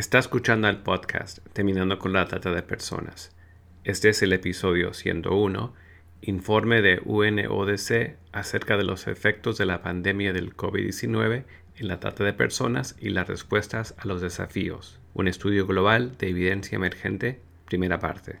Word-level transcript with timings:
Está 0.00 0.18
escuchando 0.18 0.66
el 0.66 0.78
podcast 0.78 1.40
Terminando 1.52 1.98
con 1.98 2.14
la 2.14 2.24
Trata 2.24 2.52
de 2.52 2.62
Personas. 2.62 3.36
Este 3.84 4.08
es 4.08 4.22
el 4.22 4.32
episodio 4.32 4.94
101, 4.94 5.74
informe 6.22 6.80
de 6.80 7.02
UNODC 7.04 8.16
acerca 8.32 8.78
de 8.78 8.84
los 8.84 9.06
efectos 9.08 9.58
de 9.58 9.66
la 9.66 9.82
pandemia 9.82 10.32
del 10.32 10.56
COVID-19 10.56 11.44
en 11.76 11.88
la 11.88 12.00
trata 12.00 12.24
de 12.24 12.32
personas 12.32 12.96
y 12.98 13.10
las 13.10 13.28
respuestas 13.28 13.94
a 13.98 14.06
los 14.06 14.22
desafíos. 14.22 14.98
Un 15.12 15.28
estudio 15.28 15.66
global 15.66 16.16
de 16.16 16.30
evidencia 16.30 16.76
emergente, 16.76 17.42
primera 17.66 17.98
parte. 17.98 18.40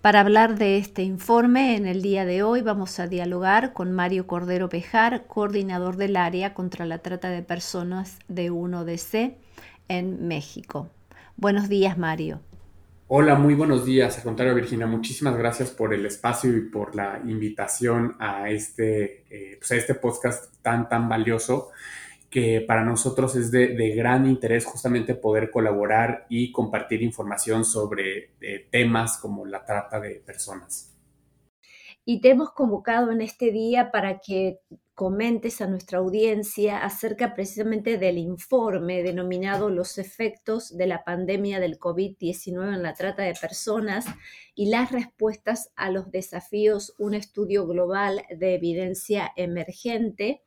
Para 0.00 0.20
hablar 0.20 0.56
de 0.58 0.78
este 0.78 1.02
informe, 1.02 1.76
en 1.76 1.84
el 1.84 2.02
día 2.02 2.24
de 2.24 2.44
hoy 2.44 2.62
vamos 2.62 3.00
a 3.00 3.08
dialogar 3.08 3.72
con 3.72 3.92
Mario 3.92 4.28
Cordero 4.28 4.68
Pejar, 4.68 5.26
coordinador 5.26 5.96
del 5.96 6.16
área 6.16 6.54
contra 6.54 6.86
la 6.86 6.98
trata 6.98 7.30
de 7.30 7.42
personas 7.42 8.20
de 8.28 8.48
1DC 8.52 9.34
en 9.88 10.28
México. 10.28 10.88
Buenos 11.36 11.68
días, 11.68 11.98
Mario. 11.98 12.40
Hola, 13.08 13.34
muy 13.34 13.54
buenos 13.54 13.84
días. 13.84 14.16
Al 14.18 14.22
contrario, 14.22 14.54
Virginia, 14.54 14.86
muchísimas 14.86 15.36
gracias 15.36 15.70
por 15.70 15.92
el 15.92 16.06
espacio 16.06 16.56
y 16.56 16.60
por 16.60 16.94
la 16.94 17.20
invitación 17.26 18.14
a 18.20 18.50
este, 18.50 19.24
eh, 19.30 19.56
pues 19.58 19.72
a 19.72 19.76
este 19.76 19.96
podcast 19.96 20.54
tan, 20.62 20.88
tan 20.88 21.08
valioso 21.08 21.70
que 22.30 22.60
para 22.60 22.84
nosotros 22.84 23.36
es 23.36 23.50
de, 23.50 23.74
gran 23.96 24.26
interés 24.26 24.64
justamente 24.64 25.14
poder 25.14 25.50
colaborar 25.50 26.26
y 26.28 26.52
compartir 26.52 27.02
información 27.02 27.64
sobre 27.64 28.32
eh, 28.40 28.68
temas 28.70 29.18
como 29.18 29.46
la 29.46 29.64
trata 29.64 29.98
de 29.98 30.16
personas. 30.16 30.94
Y 32.04 32.20
te 32.20 32.30
hemos 32.30 32.52
convocado 32.52 33.12
en 33.12 33.20
este 33.20 33.50
día 33.50 33.90
para 33.90 34.18
que 34.18 34.60
comentes 34.98 35.60
a 35.60 35.68
nuestra 35.68 35.98
audiencia 35.98 36.78
acerca 36.78 37.32
precisamente 37.32 37.98
del 37.98 38.18
informe 38.18 39.04
denominado 39.04 39.70
Los 39.70 39.96
efectos 39.96 40.76
de 40.76 40.88
la 40.88 41.04
pandemia 41.04 41.60
del 41.60 41.78
COVID-19 41.78 42.74
en 42.74 42.82
la 42.82 42.94
trata 42.94 43.22
de 43.22 43.34
personas 43.40 44.06
y 44.56 44.70
las 44.70 44.90
respuestas 44.90 45.70
a 45.76 45.92
los 45.92 46.10
desafíos, 46.10 46.96
un 46.98 47.14
estudio 47.14 47.64
global 47.68 48.24
de 48.28 48.56
evidencia 48.56 49.30
emergente 49.36 50.42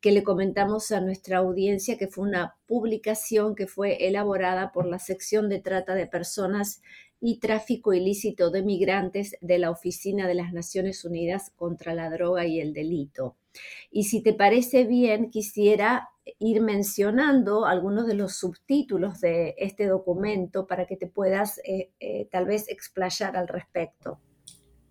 que 0.00 0.12
le 0.12 0.22
comentamos 0.22 0.92
a 0.92 1.00
nuestra 1.00 1.38
audiencia 1.38 1.98
que 1.98 2.06
fue 2.06 2.28
una 2.28 2.54
publicación 2.68 3.56
que 3.56 3.66
fue 3.66 4.06
elaborada 4.06 4.70
por 4.70 4.86
la 4.86 5.00
sección 5.00 5.48
de 5.48 5.58
trata 5.58 5.96
de 5.96 6.06
personas 6.06 6.80
y 7.20 7.40
tráfico 7.40 7.92
ilícito 7.92 8.50
de 8.50 8.62
migrantes 8.62 9.36
de 9.40 9.58
la 9.58 9.72
Oficina 9.72 10.28
de 10.28 10.34
las 10.34 10.52
Naciones 10.52 11.04
Unidas 11.04 11.50
contra 11.56 11.92
la 11.92 12.08
Droga 12.08 12.46
y 12.46 12.60
el 12.60 12.72
Delito. 12.72 13.34
Y 13.90 14.04
si 14.04 14.22
te 14.22 14.32
parece 14.32 14.84
bien, 14.84 15.30
quisiera 15.30 16.10
ir 16.38 16.60
mencionando 16.60 17.66
algunos 17.66 18.06
de 18.06 18.14
los 18.14 18.36
subtítulos 18.36 19.20
de 19.20 19.54
este 19.58 19.86
documento 19.86 20.66
para 20.66 20.86
que 20.86 20.96
te 20.96 21.06
puedas 21.06 21.58
eh, 21.64 21.92
eh, 22.00 22.28
tal 22.30 22.46
vez 22.46 22.68
explayar 22.68 23.36
al 23.36 23.48
respecto. 23.48 24.20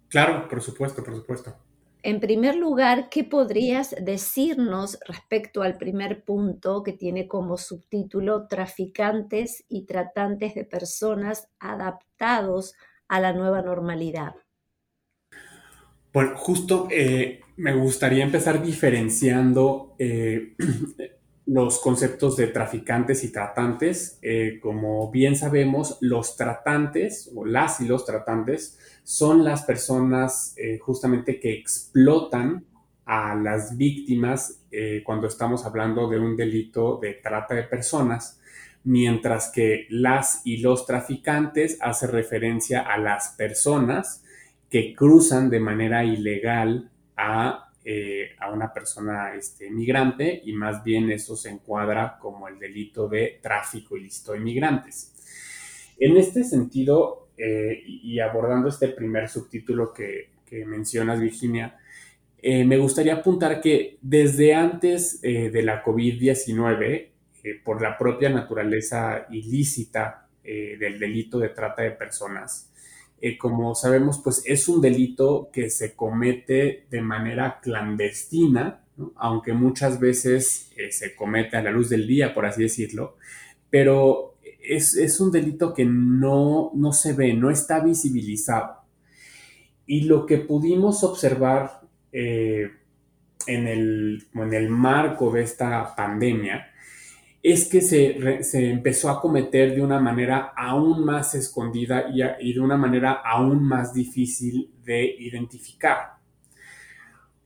Claro, 0.07 0.47
por 0.47 0.61
supuesto, 0.61 1.03
por 1.03 1.15
supuesto. 1.15 1.55
En 2.03 2.19
primer 2.19 2.55
lugar, 2.55 3.09
¿qué 3.09 3.23
podrías 3.23 3.95
decirnos 3.99 4.99
respecto 5.07 5.63
al 5.63 5.75
primer 5.75 6.23
punto 6.23 6.83
que 6.83 6.93
tiene 6.93 7.27
como 7.27 7.57
subtítulo 7.57 8.47
Traficantes 8.47 9.65
y 9.67 9.87
tratantes 9.87 10.53
de 10.53 10.65
personas 10.65 11.49
adaptados 11.59 12.75
a 13.07 13.19
la 13.19 13.33
nueva 13.33 13.63
normalidad? 13.63 14.35
Bueno, 16.15 16.37
justo 16.37 16.87
eh, 16.91 17.41
me 17.57 17.73
gustaría 17.73 18.23
empezar 18.23 18.63
diferenciando 18.63 19.97
eh, 19.99 20.55
los 21.45 21.79
conceptos 21.79 22.37
de 22.37 22.47
traficantes 22.47 23.25
y 23.25 23.33
tratantes. 23.33 24.17
Eh, 24.21 24.59
como 24.61 25.11
bien 25.11 25.35
sabemos, 25.35 25.97
los 25.99 26.37
tratantes 26.37 27.29
o 27.35 27.43
las 27.43 27.81
y 27.81 27.85
los 27.85 28.05
tratantes 28.05 28.79
son 29.03 29.43
las 29.43 29.63
personas 29.63 30.55
justamente 30.79 31.37
que 31.37 31.51
explotan 31.51 32.63
a 33.03 33.35
las 33.35 33.75
víctimas 33.75 34.61
cuando 35.03 35.27
estamos 35.27 35.65
hablando 35.65 36.07
de 36.07 36.17
un 36.17 36.37
delito 36.37 36.97
de 36.97 37.15
trata 37.15 37.55
de 37.55 37.63
personas, 37.63 38.39
mientras 38.85 39.49
que 39.49 39.85
las 39.89 40.41
y 40.45 40.57
los 40.57 40.85
traficantes 40.85 41.77
hace 41.81 42.07
referencia 42.07 42.81
a 42.81 42.97
las 42.97 43.35
personas 43.37 44.23
que 44.75 44.93
cruzan 44.93 45.49
de 45.49 45.61
manera 45.61 46.03
ilegal 46.03 46.91
a, 47.15 47.71
eh, 47.85 48.31
a 48.37 48.51
una 48.51 48.73
persona 48.73 49.33
este, 49.33 49.71
migrante 49.71 50.41
y 50.43 50.51
más 50.51 50.83
bien 50.83 51.09
eso 51.11 51.37
se 51.37 51.49
encuadra 51.49 52.17
como 52.19 52.49
el 52.49 52.59
delito 52.59 53.07
de 53.07 53.39
tráfico 53.41 53.95
ilícito 53.95 54.33
de 54.33 54.41
migrantes. 54.41 55.13
En 55.97 56.17
este 56.17 56.43
sentido, 56.43 57.29
eh, 57.37 57.83
y 57.85 58.19
abordando 58.19 58.67
este 58.67 58.89
primer 58.89 59.29
subtítulo 59.29 59.93
que, 59.93 60.31
mencionas, 60.65 61.21
Virginia, 61.21 61.77
eh, 62.41 62.65
me 62.65 62.77
gustaría 62.77 63.13
apuntar 63.13 63.61
que 63.61 63.97
desde 64.01 64.55
antes 64.55 65.21
de 65.21 65.63
la 65.63 65.85
COVID-19, 65.85 67.11
por 67.63 67.81
la 67.81 67.97
propia 67.97 68.29
naturaleza 68.29 69.25
ilícita 69.29 70.27
del 70.43 70.99
delito 70.99 71.39
de 71.39 71.49
trata 71.49 71.83
de 71.83 71.91
personas, 71.91 72.73
eh, 73.21 73.37
como 73.37 73.75
sabemos, 73.75 74.19
pues 74.23 74.43
es 74.45 74.67
un 74.67 74.81
delito 74.81 75.49
que 75.51 75.69
se 75.69 75.95
comete 75.95 76.85
de 76.89 77.01
manera 77.01 77.59
clandestina, 77.61 78.83
aunque 79.15 79.53
muchas 79.53 79.99
veces 79.99 80.71
eh, 80.77 80.91
se 80.91 81.15
comete 81.15 81.57
a 81.57 81.63
la 81.63 81.71
luz 81.71 81.89
del 81.89 82.07
día, 82.07 82.33
por 82.33 82.45
así 82.45 82.63
decirlo, 82.63 83.17
pero 83.69 84.35
es, 84.61 85.19
un 85.19 85.31
delito 85.31 85.73
que 85.73 85.85
no, 85.85 86.71
no 86.73 86.93
se 86.93 87.13
ve, 87.13 87.33
no 87.33 87.49
está 87.49 87.79
visibilizado. 87.79 88.81
Y 89.85 90.01
lo 90.01 90.25
que 90.25 90.39
pudimos 90.39 91.03
observar 91.03 91.81
eh, 92.11 92.71
en, 93.47 93.67
el, 93.67 94.27
en 94.33 94.53
el 94.53 94.69
marco 94.69 95.31
de 95.31 95.43
esta 95.43 95.95
pandemia 95.95 96.71
es 97.47 97.69
que 97.69 97.79
se, 97.79 98.71
empezó 98.71 99.07
a 99.07 99.21
cometer 99.21 99.75
de 99.75 99.81
una 99.83 99.99
manera 99.99 100.51
aún 100.57 101.05
más 101.05 101.35
escondida 101.35 102.05
y, 102.11 102.53
de 102.53 102.59
una 102.59 102.75
manera 102.75 103.21
aún 103.23 103.63
más 103.63 103.93
difícil 103.93 104.73
de 104.83 105.05
identificar. 105.19 106.15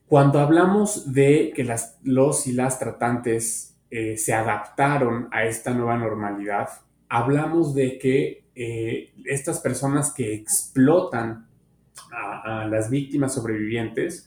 Cuando 0.06 0.40
hablamos 0.40 1.12
de 1.12 1.52
que 1.54 1.64
las, 1.64 1.98
los 2.02 2.46
y 2.46 2.52
las 2.52 2.78
tratantes 2.78 3.76
eh, 3.90 4.16
se 4.16 4.32
adaptaron 4.32 5.28
a 5.32 5.44
esta 5.44 5.74
nueva 5.74 5.98
normalidad, 5.98 6.70
hablamos 7.10 7.74
de 7.74 7.98
que 7.98 8.44
eh, 8.54 9.12
estas 9.26 9.60
personas 9.60 10.14
que 10.14 10.32
explotan 10.32 11.46
a 12.10 12.64
las 12.70 12.88
víctimas 12.88 13.34
sobrevivientes 13.34 14.26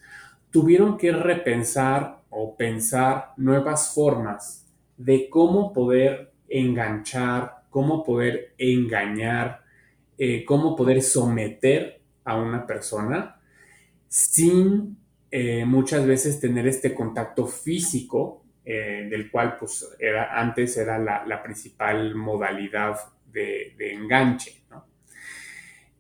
tuvieron 0.52 1.00
que 1.00 1.12
repensar 1.12 2.22
o 2.30 2.56
pensar 2.56 3.34
nuevas 3.38 3.92
formas 3.96 4.63
de 4.98 5.30
cómo 5.30 5.74
poder 5.74 6.34
enganchar, 6.48 7.64
cómo 7.70 8.04
poder 8.04 8.54
engañar, 8.58 9.64
eh, 10.18 10.46
cómo 10.46 10.76
poder 10.76 11.02
someter 11.02 12.02
a 12.24 12.38
una 12.38 12.66
persona 12.68 13.42
sin 14.08 14.98
eh, 15.32 15.66
muchas 15.66 16.06
veces 16.06 16.40
tener 16.40 16.68
este 16.68 16.94
contacto 16.94 17.48
físico, 17.48 18.46
eh, 18.64 19.08
del 19.10 19.32
cual 19.32 19.58
pues 19.58 19.96
era, 20.00 20.40
antes 20.40 20.78
era 20.78 21.00
la, 21.00 21.44
principal 21.44 22.14
modalidad 22.16 22.98
de, 23.26 23.76
enganche. 23.80 24.62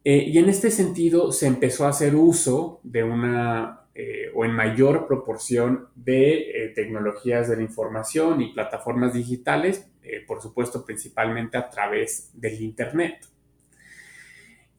y 0.04 0.38
en 0.38 0.50
este 0.50 0.70
sentido 0.70 1.32
se 1.32 1.48
empezó 1.48 1.86
a 1.86 1.90
hacer 1.90 2.16
uso 2.16 2.80
de 2.84 3.04
una 3.04 3.83
eh, 3.96 4.32
o 4.34 4.44
en 4.44 4.54
mayor 4.54 5.06
proporción 5.06 5.90
de 5.94 6.34
eh, 6.34 6.70
tecnologías 6.74 7.48
de 7.48 7.58
la 7.58 7.62
información 7.62 8.42
y 8.42 8.52
plataformas 8.52 9.14
digitales, 9.14 9.88
eh, 10.02 10.24
por 10.26 10.42
supuesto 10.42 10.84
principalmente 10.84 11.58
a 11.58 11.70
través 11.70 12.32
del 12.34 12.60
Internet. 12.62 13.28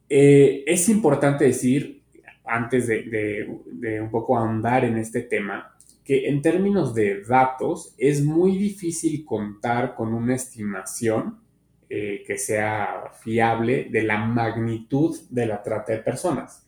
es 0.08 0.88
importante 0.88 1.44
decir, 1.44 2.02
antes 2.44 2.88
de, 2.88 4.00
un 4.02 4.10
poco 4.10 4.36
ahondar 4.36 4.84
en 4.84 4.98
este 4.98 5.22
tema, 5.22 5.76
que 6.04 6.28
en 6.28 6.42
términos 6.42 6.94
de 6.94 7.22
datos 7.22 7.94
es 7.98 8.22
muy 8.22 8.58
difícil 8.58 9.24
contar 9.24 9.94
con 9.94 10.12
una 10.12 10.34
estimación 10.34 11.40
que 11.88 12.36
sea 12.38 13.12
fiable 13.22 13.88
de 13.90 14.02
la 14.02 14.18
magnitud 14.18 15.16
de 15.30 15.46
la 15.46 15.62
trata 15.62 15.92
de 15.92 15.98
personas. 15.98 16.63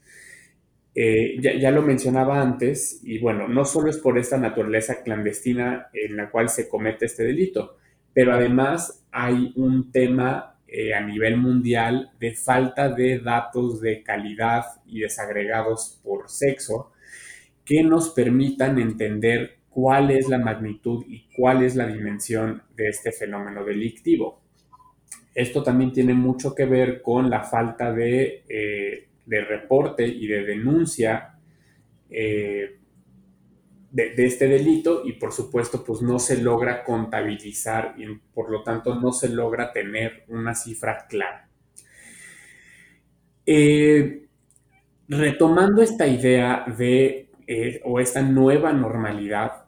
Eh, 0.99 1.37
ya, 1.43 1.71
lo 1.71 1.83
mencionaba 1.83 2.41
antes, 2.41 3.03
y 3.05 3.19
bueno, 3.19 3.49
no 3.49 3.67
solo 3.67 3.91
es 3.91 3.99
por 3.99 4.17
esta 4.17 4.39
naturaleza 4.39 5.03
clandestina 5.03 5.89
en 5.93 6.17
la 6.17 6.31
cual 6.31 6.49
se 6.49 6.71
comete 6.71 7.05
este 7.05 7.23
delito, 7.23 7.77
pero 8.15 8.33
además 8.33 9.05
hay 9.13 9.53
un 9.57 9.93
tema 9.93 10.57
eh, 10.67 10.95
a 10.95 11.03
nivel 11.03 11.37
mundial 11.37 12.13
de 12.19 12.35
falta 12.35 12.89
de 12.89 13.19
datos 13.19 13.83
de 13.83 14.03
calidad 14.03 14.65
y 14.87 15.01
desagregados 15.01 16.01
por 16.03 16.31
sexo 16.31 16.93
que 17.63 17.83
nos 17.83 18.09
permitan 18.09 18.79
entender 18.79 19.59
cuál 19.69 20.11
es 20.11 20.31
la 20.31 20.39
magnitud 20.39 21.05
y 21.07 21.27
cuál 21.37 21.63
es 21.63 21.77
la 21.77 21.87
dimensión 21.87 22.63
de 22.75 22.89
este 22.89 23.13
fenómeno 23.13 23.67
delictivo. 23.67 24.41
Esto 25.35 25.63
también 25.63 25.93
tiene 25.93 26.15
mucho 26.15 26.55
que 26.55 26.65
ver 26.65 27.03
con 27.03 27.29
la 27.29 27.43
falta 27.43 27.93
de, 27.93 28.45
eh, 28.49 29.06
reporte 29.27 30.07
y 30.07 30.27
de 30.27 30.45
denuncia 30.45 31.39
eh, 32.11 32.79
de, 33.91 34.27
este 34.27 34.47
delito 34.47 35.03
y 35.05 35.15
por 35.15 35.33
supuesto 35.33 35.83
pues 35.85 36.03
no 36.03 36.19
se 36.19 36.43
logra 36.43 36.85
contabilizar 36.85 37.95
y 37.97 38.07
por 38.35 38.51
lo 38.51 38.63
tanto 38.63 38.95
no 38.95 39.13
se 39.13 39.29
logra 39.29 39.73
tener 39.73 40.25
una 40.29 40.55
cifra 40.55 41.07
clara. 41.09 41.49
Eh, 43.47 44.27
retomando 45.09 45.83
esta 45.83 46.07
idea 46.07 46.65
de 46.77 47.31
eh, 47.47 47.81
o 47.85 48.01
esta 48.01 48.23
nueva 48.23 48.73
normalidad, 48.73 49.65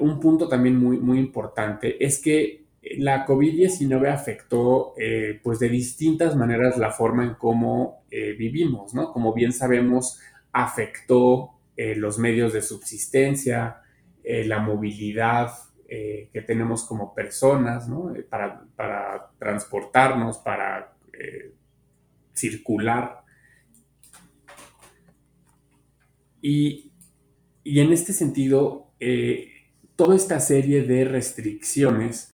un 0.00 0.18
punto 0.18 0.48
también 0.48 0.76
muy, 0.76 0.98
muy 0.98 1.20
importante 1.20 2.04
es 2.04 2.20
que 2.20 2.61
la 2.98 3.24
COVID-19 3.26 4.12
afectó 4.12 4.94
pues 5.42 5.58
de 5.60 5.68
distintas 5.68 6.34
maneras 6.36 6.76
la 6.78 6.90
forma 6.90 7.24
en 7.24 7.34
cómo 7.34 8.04
vivimos, 8.10 8.92
¿no? 8.92 9.12
Como 9.12 9.32
bien 9.32 9.52
sabemos, 9.52 10.18
afectó 10.52 11.52
eh, 11.76 11.94
los 11.96 12.18
medios 12.18 12.52
de 12.52 12.60
subsistencia, 12.60 13.80
eh, 14.22 14.44
la 14.44 14.60
movilidad 14.60 15.50
eh, 15.88 16.28
que 16.32 16.42
tenemos 16.42 16.84
como 16.84 17.14
personas, 17.14 17.88
para, 18.28 19.30
transportarnos, 19.38 20.38
para 20.38 20.94
circular. 22.34 23.22
Y, 26.40 26.92
y, 27.62 27.80
en 27.80 27.92
este 27.92 28.12
sentido, 28.12 28.90
toda 29.96 30.16
esta 30.16 30.40
serie 30.40 30.82
de 30.82 31.04
restricciones 31.04 32.31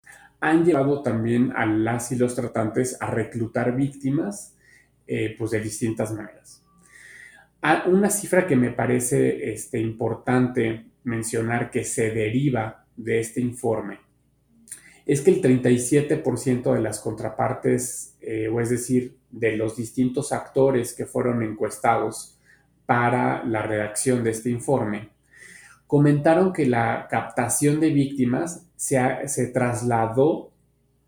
han 0.43 0.65
llevado 0.65 1.01
también 1.01 1.53
a 1.55 1.65
las 1.65 2.11
y 2.11 2.15
los 2.15 2.35
tratantes 2.35 2.97
a 2.99 3.07
reclutar 3.07 3.75
víctimas 3.75 4.55
pues 5.37 5.51
de 5.51 5.59
distintas 5.59 6.11
maneras. 6.11 6.63
Una 7.85 8.09
cifra 8.09 8.47
que 8.47 8.55
me 8.55 8.71
parece 8.71 9.53
este, 9.53 9.79
importante 9.79 10.85
mencionar 11.03 11.71
que 11.71 11.83
se 11.83 12.11
deriva 12.11 12.85
de 12.95 13.19
este 13.19 13.41
informe 13.41 13.99
es 15.05 15.21
que 15.21 15.31
el 15.31 15.41
37% 15.41 16.73
de 16.73 16.81
las 16.81 16.99
contrapartes, 16.99 18.15
eh, 18.21 18.47
o 18.47 18.61
es 18.61 18.69
decir, 18.69 19.17
de 19.31 19.57
los 19.57 19.75
distintos 19.75 20.31
actores 20.31 20.93
que 20.93 21.05
fueron 21.05 21.43
encuestados 21.43 22.37
para 22.85 23.43
la 23.43 23.63
redacción 23.63 24.23
de 24.23 24.31
este 24.31 24.49
informe, 24.49 25.09
comentaron 25.93 26.51
que 26.51 26.65
la 26.65 27.05
captación 27.07 27.79
de 27.79 27.91
víctimas 27.91 28.65
se, 28.75 29.51
trasladó 29.53 30.49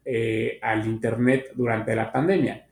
eh, 0.06 0.60
al 0.62 0.86
Internet 0.86 1.54
durante 1.56 1.96
la 1.96 2.12
pandemia. 2.12 2.68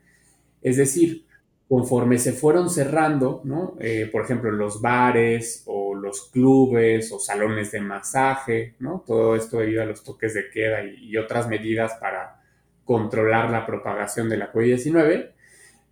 Es 0.62 0.78
decir, 0.78 1.26
conforme 1.68 2.20
se 2.20 2.34
fueron 2.34 2.70
cerrando, 2.70 3.42
¿no? 3.46 3.76
Eh, 3.80 4.08
por 4.12 4.26
ejemplo, 4.26 4.52
los 4.52 4.80
bares 4.80 5.64
o 5.66 5.96
los 5.96 6.30
clubes 6.30 7.12
o 7.12 7.18
salones 7.18 7.72
de 7.72 7.82
masaje, 7.82 8.76
¿no? 8.78 9.04
Todo 9.08 9.36
esto 9.36 9.58
debido 9.58 9.82
a 9.82 9.86
los 9.86 10.04
toques 10.04 10.36
de 10.36 10.52
queda 10.52 10.84
y, 10.84 11.18
otras 11.18 11.48
medidas 11.48 11.94
para 12.00 12.44
controlar 12.86 13.50
la 13.50 13.66
propagación 13.66 14.30
de 14.30 14.38
la 14.38 14.54
COVID-19. 14.54 15.32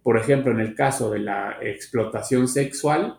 Por 0.03 0.19
ejemplo, 0.19 0.51
en 0.51 0.59
el 0.59 0.75
caso 0.75 1.09
de 1.09 1.17
la 1.17 1.57
explotación 1.63 2.47
sexual, 2.47 3.17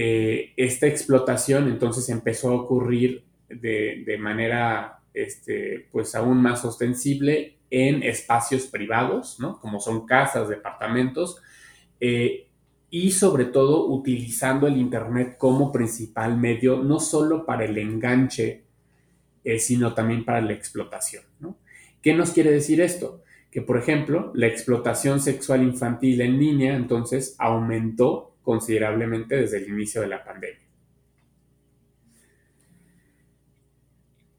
eh, 0.00 0.52
esta 0.56 0.86
explotación 0.86 1.66
entonces 1.66 2.08
empezó 2.08 2.50
a 2.50 2.54
ocurrir 2.54 3.24
de, 3.48 4.16
manera 4.20 5.00
este, 5.12 5.88
pues 5.90 6.14
aún 6.14 6.40
más 6.40 6.64
ostensible 6.64 7.58
en 7.68 8.04
espacios 8.04 8.68
privados, 8.68 9.40
¿no? 9.40 9.58
como 9.58 9.80
son 9.80 10.06
casas, 10.06 10.48
departamentos, 10.48 11.42
eh, 11.98 12.46
y 12.90 13.10
sobre 13.10 13.46
todo 13.46 13.88
utilizando 13.88 14.68
el 14.68 14.76
Internet 14.76 15.34
como 15.36 15.72
principal 15.72 16.38
medio, 16.38 16.76
no 16.76 17.00
solo 17.00 17.44
para 17.44 17.64
el 17.64 17.76
enganche, 17.76 18.62
eh, 19.42 19.58
sino 19.58 19.94
también 19.94 20.24
para 20.24 20.40
la 20.40 20.52
explotación. 20.52 21.24
¿Qué 22.00 22.14
nos 22.14 22.30
quiere 22.30 22.52
decir 22.52 22.80
esto? 22.80 23.24
Que, 23.50 23.62
por 23.62 23.76
ejemplo, 23.76 24.30
la 24.36 24.46
explotación 24.46 25.18
sexual 25.18 25.64
infantil 25.64 26.20
en 26.20 26.38
línea 26.38 26.76
entonces 26.76 27.34
aumentó 27.38 28.36
considerablemente 28.48 29.36
desde 29.36 29.58
el 29.58 29.68
inicio 29.68 30.00
de 30.00 30.06
la 30.06 30.24
pandemia. 30.24 30.66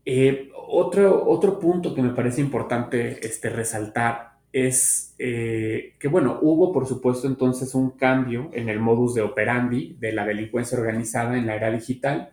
Eh, 0.03 0.49
otro, 0.55 1.29
otro 1.29 1.59
punto 1.59 1.93
que 1.93 2.01
me 2.01 2.15
parece 2.15 2.41
importante 2.41 3.23
este, 3.23 3.51
resaltar 3.51 4.39
es 4.51 5.13
eh, 5.19 5.93
que, 5.99 6.07
bueno, 6.07 6.39
hubo 6.41 6.73
por 6.73 6.87
supuesto 6.87 7.27
entonces 7.27 7.75
un 7.75 7.91
cambio 7.91 8.49
en 8.51 8.67
el 8.69 8.79
modus 8.79 9.13
de 9.13 9.21
operandi 9.21 9.95
de 9.99 10.11
la 10.11 10.25
delincuencia 10.25 10.79
organizada 10.79 11.37
en 11.37 11.45
la 11.45 11.55
era 11.55 11.69
digital. 11.69 12.31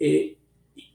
Eh, 0.00 0.36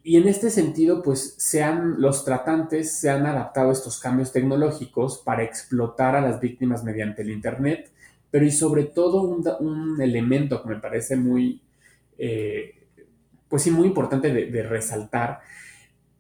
y 0.04 0.18
en 0.18 0.28
este 0.28 0.50
sentido, 0.50 1.02
pues 1.02 1.36
sean, 1.38 2.02
los 2.02 2.26
tratantes 2.26 3.00
se 3.00 3.10
han 3.10 3.26
adaptado 3.26 3.70
a 3.70 3.74
estos 3.74 4.02
cambios 4.02 4.34
tecnológicos 4.34 5.20
para 5.20 5.44
explotar 5.44 6.18
a 6.18 6.22
las 6.22 6.42
víctimas 6.42 6.84
mediante 6.84 7.22
el 7.22 7.30
Internet, 7.30 7.90
pero 8.32 8.46
y 8.46 8.52
sobre 8.52 8.86
todo 8.86 9.22
un, 9.22 10.02
elemento 10.02 10.62
que 10.62 10.70
me 10.70 10.80
parece 10.80 11.16
muy, 11.16 11.62
eh, 12.18 12.88
pues 13.48 13.64
sí, 13.64 13.72
muy 13.72 13.88
importante 13.88 14.32
de 14.32 14.64
resaltar, 14.64 15.42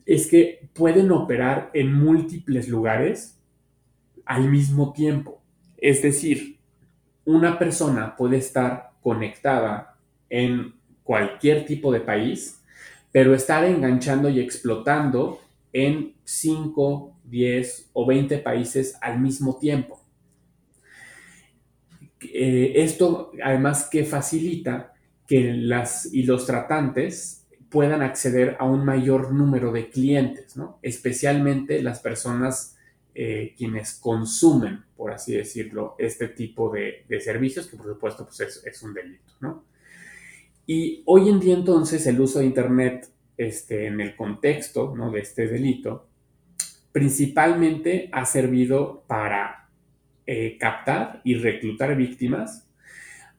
es 0.05 0.27
que 0.27 0.67
pueden 0.73 1.11
operar 1.11 1.69
en 1.73 1.93
múltiples 1.93 2.67
lugares 2.67 3.39
al 4.25 4.49
mismo 4.49 4.91
tiempo. 4.91 5.41
Es 5.77 6.01
decir, 6.01 6.57
una 7.25 7.59
persona 7.59 8.15
puede 8.15 8.37
estar 8.37 8.91
conectada 9.01 9.97
en 10.29 10.73
cualquier 11.03 11.65
tipo 11.65 11.91
de 11.91 12.01
país, 12.01 12.63
pero 13.11 13.33
estar 13.35 13.63
enganchando 13.63 14.29
y 14.29 14.39
explotando 14.39 15.39
en 15.73 16.15
5, 16.23 17.19
10 17.25 17.91
o 17.93 18.05
20 18.05 18.37
países 18.39 18.97
al 19.01 19.19
mismo 19.19 19.57
tiempo. 19.57 19.98
Eh, 22.21 22.73
esto 22.75 23.31
además 23.43 23.87
que 23.89 24.03
facilita 24.03 24.93
que 25.27 25.53
las 25.53 26.11
y 26.13 26.23
los 26.23 26.45
tratantes 26.45 27.47
puedan 27.69 28.01
acceder 28.01 28.57
a 28.59 28.65
un 28.65 28.83
mayor 28.83 29.31
número 29.31 29.71
de 29.71 29.89
clientes, 29.89 30.57
¿no? 30.57 30.79
especialmente 30.81 31.83
las 31.83 31.99
personas 31.99 32.75
eh, 33.13 33.53
quienes 33.57 33.93
consumen, 33.93 34.83
por 34.95 35.11
así 35.11 35.33
decirlo, 35.33 35.95
este 35.99 36.29
tipo 36.29 36.71
de, 36.71 37.05
servicios, 37.21 37.67
que 37.67 37.77
por 37.77 37.85
supuesto 37.85 38.25
pues 38.25 38.63
es, 38.65 38.81
un 38.81 38.93
delito, 38.93 39.33
¿no? 39.39 39.65
Y 40.65 41.03
hoy 41.05 41.29
en 41.29 41.39
día 41.39 41.55
entonces 41.55 42.05
el 42.07 42.19
uso 42.21 42.39
de 42.39 42.45
Internet 42.45 43.07
este, 43.37 43.87
en 43.87 44.01
el 44.01 44.15
contexto 44.15 44.93
¿no? 44.95 45.11
de 45.11 45.21
este 45.21 45.47
delito 45.47 46.09
principalmente 46.91 48.09
ha 48.11 48.25
servido 48.25 49.03
para 49.07 49.58
eh, 50.31 50.57
captar 50.59 51.21
y 51.23 51.33
reclutar 51.33 51.95
víctimas 51.97 52.69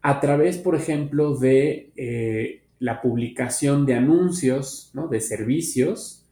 a 0.03 0.19
través, 0.19 0.59
por 0.59 0.75
ejemplo, 0.75 1.37
de 1.37 1.93
eh, 1.95 2.63
la 2.81 3.01
publicación 3.01 3.87
de 3.87 3.95
anuncios, 3.95 4.91
¿no? 4.93 5.07
de 5.07 5.21
servicios 5.21 6.27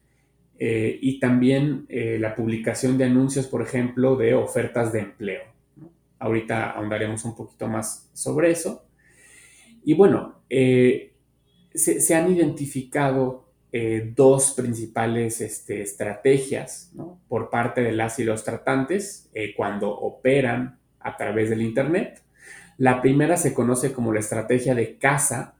eh, 0.58 0.98
y 1.00 1.20
también 1.20 1.86
la 1.88 2.34
publicación 2.34 2.98
de 2.98 3.04
anuncios, 3.04 3.46
por 3.46 3.62
ejemplo, 3.62 4.16
de 4.16 4.34
ofertas 4.34 4.92
de 4.92 4.98
empleo. 4.98 5.42
Ahorita 6.18 6.72
ahondaremos 6.72 7.24
un 7.24 7.36
poquito 7.36 7.68
más 7.68 8.10
sobre 8.12 8.50
eso. 8.50 8.84
Y 9.84 9.94
bueno, 9.94 10.40
se, 11.72 12.14
han 12.16 12.32
identificado 12.32 13.47
dos 14.14 14.52
principales 14.52 15.40
este, 15.40 15.82
estrategias 15.82 16.92
por 17.28 17.50
parte 17.50 17.82
de 17.82 17.92
las 17.92 18.18
y 18.18 18.24
los 18.24 18.44
tratantes 18.44 19.30
cuando 19.56 19.90
operan 19.90 20.78
a 21.00 21.16
través 21.16 21.50
del 21.50 21.62
Internet. 21.62 22.22
La 22.78 23.02
primera 23.02 23.36
se 23.36 23.52
conoce 23.52 23.92
como 23.92 24.12
la 24.12 24.20
estrategia 24.20 24.74
de 24.74 24.96
caza 24.96 25.54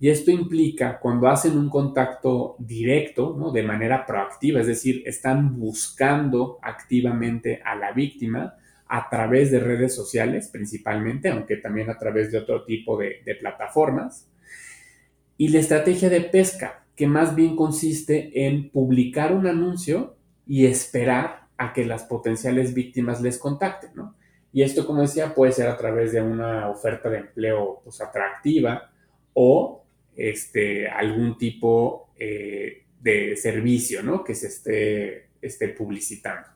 y 0.00 0.08
esto 0.08 0.30
implica 0.30 0.98
cuando 0.98 1.28
hacen 1.28 1.56
un 1.56 1.70
contacto 1.70 2.56
directo, 2.58 3.50
de 3.52 3.62
manera 3.62 4.04
proactiva, 4.04 4.60
es 4.60 4.66
decir, 4.66 5.02
están 5.06 5.58
buscando 5.58 6.58
activamente 6.62 7.60
a 7.64 7.76
la 7.76 7.92
víctima 7.92 8.56
a 8.86 9.08
través 9.08 9.50
de 9.50 9.60
redes 9.60 9.94
sociales 9.94 10.48
principalmente, 10.48 11.28
aunque 11.28 11.56
también 11.56 11.88
a 11.90 11.98
través 11.98 12.32
de 12.32 12.38
otro 12.38 12.64
tipo 12.64 12.98
de 12.98 13.36
plataformas. 13.38 14.28
Y 15.36 15.48
la 15.48 15.58
estrategia 15.58 16.08
de 16.10 16.20
pesca, 16.22 16.83
que 16.96 17.06
más 17.06 17.34
bien 17.34 17.56
consiste 17.56 18.46
en 18.46 18.70
publicar 18.70 19.32
un 19.32 19.46
anuncio 19.46 20.16
y 20.46 20.66
esperar 20.66 21.48
a 21.56 21.72
que 21.72 21.84
las 21.84 22.04
potenciales 22.04 22.74
víctimas 22.74 23.20
les 23.20 23.38
contacten, 23.38 23.90
¿no? 23.94 24.14
Y 24.54 24.62
esto, 24.62 24.86
como 24.86 25.02
decía, 25.02 25.34
puede 25.34 25.50
ser 25.50 25.66
a 25.68 25.76
través 25.76 26.12
de 26.12 26.22
una 26.22 26.68
oferta 26.70 27.10
de 27.10 27.18
empleo 27.18 27.80
pues, 27.82 28.00
atractiva 28.00 28.92
o 29.32 29.84
este, 30.14 30.86
algún 30.86 31.36
tipo 31.36 32.10
eh, 32.16 32.84
de 33.00 33.36
servicio 33.36 34.04
¿no? 34.04 34.22
que 34.22 34.36
se 34.36 34.46
esté, 34.46 35.30
esté 35.42 35.68
publicitando. 35.70 36.48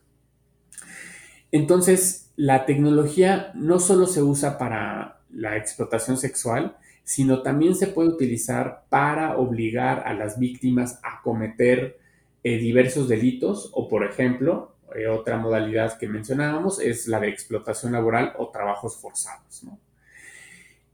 Entonces, 1.50 2.30
la 2.36 2.66
tecnología 2.66 3.50
no 3.56 3.80
solo 3.80 4.06
se 4.06 4.22
usa 4.22 4.58
para 4.58 5.20
la 5.32 5.56
explotación 5.56 6.16
sexual, 6.16 6.76
sino 7.08 7.40
también 7.40 7.74
se 7.74 7.86
puede 7.86 8.10
utilizar 8.10 8.84
para 8.90 9.38
obligar 9.38 10.06
a 10.06 10.12
las 10.12 10.38
víctimas 10.38 11.00
a 11.02 11.22
cometer 11.22 11.98
eh, 12.44 12.58
diversos 12.58 13.08
delitos 13.08 13.70
o, 13.72 13.88
por 13.88 14.04
ejemplo, 14.04 14.76
eh, 14.94 15.06
otra 15.06 15.38
modalidad 15.38 15.96
que 15.96 16.06
mencionábamos 16.06 16.78
es 16.78 17.08
la 17.08 17.18
de 17.18 17.30
explotación 17.30 17.92
laboral 17.92 18.34
o 18.36 18.50
trabajos 18.50 18.98
forzados. 18.98 19.64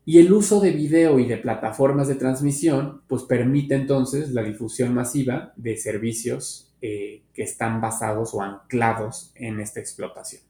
Y 0.05 0.21
el 0.21 0.33
uso 0.33 0.61
de 0.61 0.71
video 0.71 1.19
y 1.19 1.27
de 1.27 1.37
plataformas 1.37 2.07
de 2.07 2.15
transmisión, 2.15 3.03
pues 3.09 3.25
permite 3.25 3.75
entonces 3.75 4.31
la 4.31 4.45
difusión 4.45 4.95
masiva 4.95 5.53
de 5.57 5.77
servicios 5.77 6.73
eh, 6.81 7.25
que 7.35 7.43
están 7.43 7.81
basados 7.81 8.35
o 8.35 8.41
anclados 8.41 9.33
en 9.35 9.59
esta 9.59 9.81
explotación. 9.81 10.43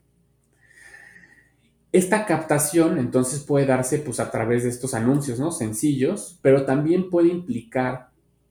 Esta 1.95 2.27
captación 2.27 2.99
entonces 2.99 3.45
puede 3.45 3.67
darse 3.67 3.99
pues 4.01 4.19
a 4.19 4.29
través 4.33 4.65
de 4.65 4.69
estos 4.69 4.95
anuncios, 4.95 5.39
¿no? 5.39 5.53
Sencillos, 5.53 6.41
pero 6.43 6.65
también 6.65 7.09
puede 7.09 7.29
implicar 7.29 8.09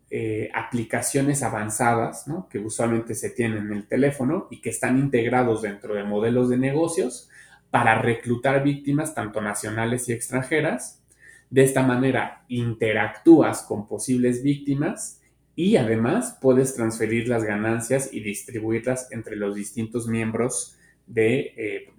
eh, 0.10 0.50
aplicaciones 0.54 1.44
avanzadas, 1.44 2.24
que 2.50 2.60
usualmente 2.60 3.16
se 3.16 3.32
tienen 3.32 3.66
en 3.66 3.74
el 3.74 3.86
teléfono 3.86 4.48
y 4.50 4.62
que 4.62 4.70
están 4.70 4.98
integrados 4.98 5.62
dentro 5.62 5.94
de 5.94 6.06
modelos 6.06 6.48
de 6.48 6.58
negocios 6.58 7.28
para 7.70 8.02
reclutar 8.02 8.64
víctimas 8.64 9.14
tanto 9.14 9.42
nacionales 9.42 10.08
y 10.08 10.14
extranjeras. 10.14 11.02
De 11.50 11.66
esta 11.66 11.84
manera 11.84 12.46
interactúas 12.48 13.64
con 13.64 13.90
posibles 13.90 14.42
víctimas 14.42 15.20
y 15.54 15.76
además 15.76 16.38
puedes 16.42 16.76
transferir 16.76 17.28
las 17.28 17.44
ganancias 17.44 18.08
y 18.14 18.22
distribuirlas 18.22 19.12
entre 19.12 19.36
los 19.36 19.54
distintos 19.54 20.08
miembros 20.08 20.78
de, 21.06 21.54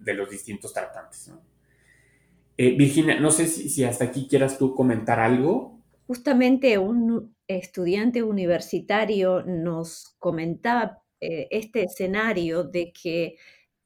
eh, 0.06 0.14
los 0.14 0.30
distintos 0.30 0.72
tratantes. 0.72 1.32
Eh, 2.56 2.76
Virginia, 2.76 3.18
no 3.18 3.30
sé 3.30 3.46
si, 3.46 3.68
si, 3.68 3.84
hasta 3.84 4.04
aquí 4.04 4.26
quieras 4.28 4.58
tú 4.58 4.74
comentar 4.74 5.18
algo. 5.18 5.80
Justamente 6.06 6.78
un, 6.78 7.34
estudiante 7.48 8.22
universitario 8.22 9.42
nos 9.44 10.16
comentaba 10.18 11.02
eh, 11.20 11.48
este 11.50 11.84
escenario 11.84 12.64
de 12.64 12.92
que 12.92 13.36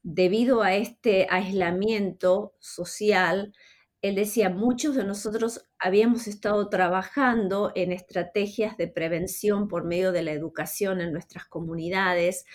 debido 0.01 0.61
a 0.61 0.75
este 0.75 1.27
aislamiento 1.29 2.53
social, 2.59 3.53
él 4.01 4.15
decía, 4.15 4.49
muchos 4.49 4.95
de 4.95 5.03
nosotros 5.03 5.65
habíamos 5.77 6.27
estado 6.27 6.69
trabajando 6.69 7.73
en 7.75 7.91
estrategias 7.91 8.77
de 8.77 8.87
prevención 8.87 9.67
por 9.67 9.83
medio 9.83 10.13
de 10.13 10.21
la 10.21 10.31
educación 10.31 11.01
en 11.01 11.11
nuestras 11.11 11.45
comunidades, 11.45 12.45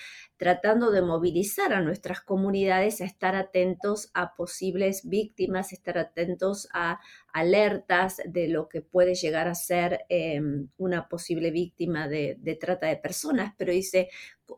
tratando 0.44 0.90
de 0.90 1.00
movilizar 1.00 1.72
a 1.72 1.80
nuestras 1.80 2.20
comunidades 2.20 3.00
a 3.00 3.06
estar 3.06 3.34
atentos 3.34 4.10
a 4.12 4.34
posibles 4.34 5.08
víctimas, 5.08 5.72
estar 5.72 5.96
atentos 5.96 6.68
a 6.74 7.00
alertas 7.32 8.20
de 8.26 8.48
lo 8.48 8.68
que 8.68 8.82
puede 8.82 9.14
llegar 9.14 9.48
a 9.48 9.54
ser 9.54 10.04
em, 10.10 10.68
una 10.76 11.08
posible 11.08 11.50
víctima 11.50 12.08
de, 12.08 12.38
trata 12.60 12.88
de 12.88 12.98
personas, 12.98 13.54
pero 13.56 13.72
dice, 13.72 14.10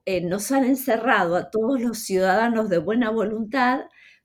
eh, 0.04 0.22
nos 0.22 0.50
han 0.50 0.64
encerrado 0.64 1.36
a 1.36 1.52
todos 1.52 1.80
los 1.80 2.00
ciudadanos 2.00 2.68
de 2.68 2.78
buena 2.78 3.10
voluntad 3.10 3.82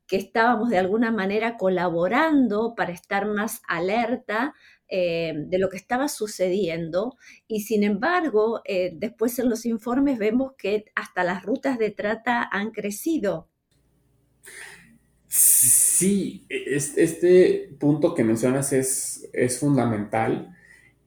que 0.08 0.18
estábamos 0.18 0.72
de 0.72 0.80
alguna 0.80 1.12
manera 1.12 1.58
colaborando 1.58 2.74
para 2.76 2.92
estar 2.92 3.28
más 3.28 3.62
alerta 3.68 4.56
eh, 4.94 5.34
de 5.48 5.58
lo 5.58 5.70
que 5.70 5.78
estaba 5.78 6.10
sucediendo 6.10 7.16
y 7.48 7.62
sin 7.62 7.86
embargo, 7.86 8.60
eh, 8.66 8.92
después 8.94 9.40
en 9.40 9.50
los 9.50 9.66
informes 9.66 10.20
vemos 10.20 10.52
que 10.58 10.84
hasta 10.96 11.24
las 11.24 11.44
rutas 11.44 11.80
de 11.80 11.92
trata 11.92 12.50
han 12.52 12.72
crecido. 12.72 13.48
Sí, 15.30 16.46
este 16.50 17.70
punto 17.80 18.14
que 18.14 18.26
mencionas 18.26 18.74
es, 18.74 19.30
es 19.32 19.62
fundamental. 19.62 20.58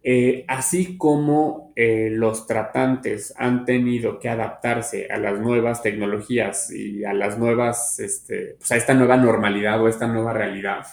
Eh, 0.02 0.46
así 0.48 0.96
como 0.96 1.74
los 1.76 2.46
tratantes 2.46 3.34
han 3.36 3.66
tenido 3.66 4.18
que 4.18 4.30
adaptarse 4.30 5.08
a 5.10 5.18
las 5.18 5.38
nuevas 5.40 5.82
tecnologías 5.82 6.70
y 6.70 7.04
a 7.04 7.12
las 7.12 7.38
nuevas, 7.38 8.00
este, 8.00 8.56
pues 8.58 8.72
a 8.72 8.76
esta 8.76 8.94
nueva 8.94 9.18
normalidad 9.18 9.82
o 9.82 9.88
esta 9.88 10.06
nueva 10.06 10.32
realidad, 10.32 10.86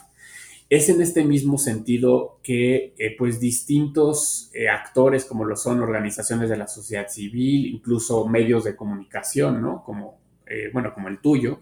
es 0.71 0.87
en 0.87 1.01
este 1.01 1.25
mismo 1.25 1.57
sentido 1.57 2.39
que 2.41 2.93
eh, 2.97 3.13
pues 3.17 3.41
distintos 3.41 4.49
eh, 4.53 4.69
actores 4.69 5.25
como 5.25 5.43
lo 5.43 5.57
son 5.57 5.81
organizaciones 5.81 6.49
de 6.49 6.55
la 6.55 6.65
sociedad 6.65 7.09
civil, 7.09 7.65
incluso 7.65 8.25
medios 8.25 8.63
de 8.63 8.77
comunicación, 8.77 9.61
¿no? 9.61 9.83
Como, 9.83 10.17
eh, 10.47 10.69
bueno, 10.71 10.93
como 10.93 11.09
el 11.09 11.19
tuyo, 11.19 11.59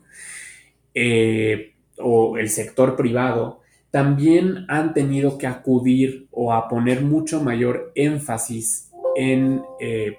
o 2.02 2.38
el 2.38 2.50
sector 2.50 2.96
privado, 2.96 3.62
también 3.90 4.66
han 4.68 4.94
tenido 4.94 5.40
que 5.40 5.48
acudir 5.48 6.28
o 6.30 6.54
a 6.54 6.68
poner 6.68 7.02
mucho 7.02 7.42
mayor 7.42 7.92
énfasis 7.96 8.92
en, 9.16 9.64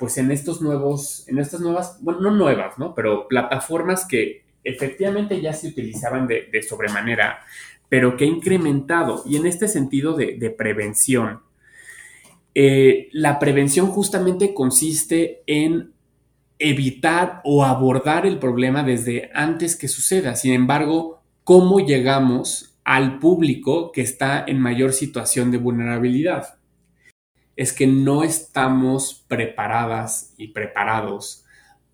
pues 0.00 0.18
en 0.18 0.32
estos 0.32 0.62
nuevos, 0.62 1.28
en 1.28 1.38
estas 1.38 1.61
nuevas, 1.61 1.99
bueno, 2.02 2.20
no 2.23 2.30
nuevas, 2.32 2.76
¿no? 2.78 2.94
Pero 2.94 3.28
plataformas 3.28 4.04
que 4.04 4.42
efectivamente 4.64 5.40
ya 5.40 5.52
se 5.52 5.68
utilizaban 5.68 6.26
de, 6.26 6.49
de 6.50 6.62
sobremanera 6.62 7.40
pero 7.90 8.16
que 8.16 8.25
ha 8.25 8.28
incrementado. 8.28 9.23
Y 9.26 9.37
en 9.37 9.44
este 9.44 9.68
sentido 9.68 10.14
de, 10.14 10.54
prevención, 10.56 11.40
eh, 12.54 13.09
la 13.12 13.38
prevención 13.38 13.88
justamente 13.88 14.54
consiste 14.54 15.42
en 15.47 15.92
evitar 16.59 17.40
o 17.44 17.64
abordar 17.64 18.26
el 18.26 18.38
problema 18.38 18.82
desde 18.85 19.30
antes 19.35 19.76
que 19.76 19.88
suceda. 19.88 20.37
Sin 20.37 20.52
embargo, 20.52 21.20
¿cómo 21.42 21.80
llegamos 21.80 22.78
al 22.85 23.18
público 23.18 23.92
que 23.92 24.02
está 24.02 24.44
en 24.47 24.61
mayor 24.61 24.92
situación 24.92 25.50
de 25.50 25.59
vulnerabilidad? 25.59 26.59
Es 27.56 27.73
que 27.73 27.88
no 27.88 28.23
estamos 28.23 29.25
preparadas 29.26 30.35
y 30.38 30.49
preparados 30.49 31.44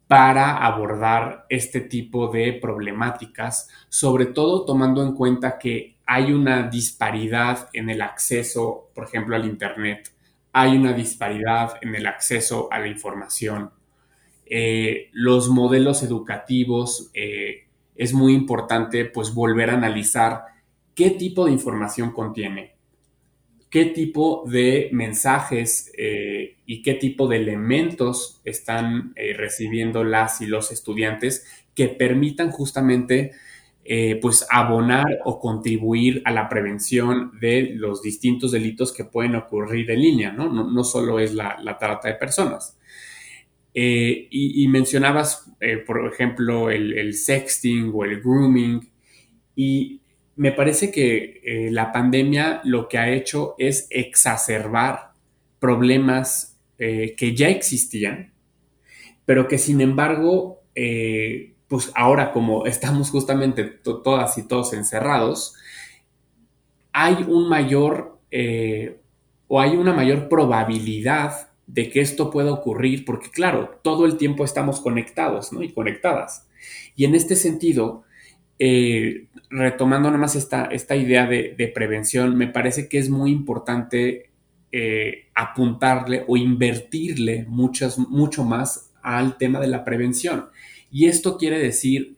para 0.08 0.58
abordar 0.64 1.46
este 1.48 1.80
tipo 1.80 2.28
de 2.28 2.52
problemáticas, 2.52 3.68
sobre 3.88 4.26
todo 4.26 4.64
tomando 4.64 5.02
en 5.02 5.14
cuenta 5.14 5.58
que 5.58 5.96
hay 6.06 6.32
una 6.32 6.68
disparidad 6.68 7.68
en 7.72 7.90
el 7.90 8.00
acceso, 8.02 8.90
por 8.94 9.04
ejemplo, 9.04 9.34
al 9.34 9.44
Internet, 9.44 10.12
hay 10.52 10.76
una 10.76 10.92
disparidad 10.92 11.74
en 11.82 11.94
el 11.96 12.06
acceso 12.06 12.68
a 12.72 12.78
la 12.78 12.86
información. 12.86 13.70
Eh, 14.46 15.10
los 15.12 15.48
modelos 15.48 16.02
educativos, 16.04 17.10
eh, 17.14 17.66
es 17.96 18.12
muy 18.12 18.34
importante 18.34 19.04
pues 19.06 19.34
volver 19.34 19.70
a 19.70 19.74
analizar 19.74 20.44
qué 20.94 21.10
tipo 21.10 21.46
de 21.46 21.52
información 21.52 22.12
contiene, 22.12 22.76
qué 23.70 23.86
tipo 23.86 24.44
de 24.46 24.88
mensajes 24.92 25.92
eh, 25.96 26.25
y 26.66 26.82
qué 26.82 26.94
tipo 26.94 27.28
de 27.28 27.36
elementos 27.36 28.40
están 28.44 29.12
eh, 29.16 29.34
recibiendo 29.34 30.04
las 30.04 30.40
y 30.40 30.46
los 30.46 30.72
estudiantes 30.72 31.46
que 31.74 31.88
permitan 31.88 32.50
justamente 32.50 33.32
eh, 33.84 34.18
pues 34.20 34.46
abonar 34.50 35.20
o 35.24 35.38
contribuir 35.38 36.20
a 36.24 36.32
la 36.32 36.48
prevención 36.48 37.38
de 37.40 37.70
los 37.74 38.02
distintos 38.02 38.50
delitos 38.50 38.92
que 38.92 39.04
pueden 39.04 39.36
ocurrir 39.36 39.90
en 39.92 40.00
línea, 40.00 40.32
¿no? 40.32 40.52
No, 40.52 40.84
solo 40.84 41.20
es 41.20 41.32
la, 41.34 41.56
trata 41.78 42.08
de 42.08 42.14
personas. 42.14 42.76
Y, 43.72 44.66
mencionabas, 44.68 45.52
por 45.86 46.10
ejemplo, 46.10 46.70
el, 46.70 47.14
sexting 47.14 47.92
o 47.94 48.04
el 48.04 48.20
grooming, 48.22 48.88
y 49.54 50.00
me 50.36 50.52
parece 50.52 50.90
que 50.92 51.40
eh, 51.44 51.70
la 51.70 51.90
pandemia 51.92 52.60
lo 52.64 52.88
que 52.88 52.98
ha 52.98 53.10
hecho 53.10 53.54
es 53.58 53.86
exacerbar 53.90 55.12
problemas 55.58 56.55
eh, 56.78 57.14
que 57.16 57.34
ya 57.34 57.48
existían, 57.48 58.32
pero 59.24 59.48
que 59.48 59.56
sin 59.56 59.80
embargo, 59.80 60.62
eh, 60.74 61.54
pues 61.68 61.90
ahora 61.94 62.32
como 62.32 62.66
estamos 62.66 63.10
justamente 63.10 63.64
todas 63.64 64.36
y 64.36 64.46
todos 64.46 64.74
encerrados, 64.74 65.54
hay 66.92 67.24
un 67.28 67.48
mayor 67.48 68.18
eh, 68.30 69.00
o 69.48 69.60
hay 69.60 69.76
una 69.76 69.94
mayor 69.94 70.28
probabilidad 70.28 71.48
de 71.66 71.88
que 71.88 72.00
esto 72.00 72.30
pueda 72.30 72.52
ocurrir, 72.52 73.04
porque 73.06 73.30
claro, 73.30 73.80
todo 73.82 74.04
el 74.04 74.18
tiempo 74.18 74.44
estamos 74.44 74.80
conectados 74.80 75.52
¿no? 75.52 75.62
y 75.62 75.72
conectadas. 75.72 76.46
Y 76.94 77.06
en 77.06 77.14
este 77.14 77.36
sentido, 77.36 78.04
retomando 79.50 80.08
nada 80.08 80.20
más 80.20 80.36
esta, 80.36 80.66
esta 80.66 80.94
idea 80.94 81.26
de, 81.26 81.72
prevención, 81.74 82.36
me 82.36 82.48
parece 82.48 82.88
que 82.88 82.98
es 82.98 83.08
muy 83.08 83.30
importante 83.30 84.30
eh, 84.72 85.28
apuntarle 85.34 86.24
o 86.26 86.36
invertirle 86.36 87.46
muchas, 87.48 87.98
mucho 87.98 88.44
más 88.44 88.90
al 89.02 89.38
tema 89.38 89.60
de 89.60 89.68
la 89.68 89.84
prevención. 89.84 90.46
Y 90.90 91.06
esto 91.06 91.38
quiere 91.38 91.58
decir 91.58 92.16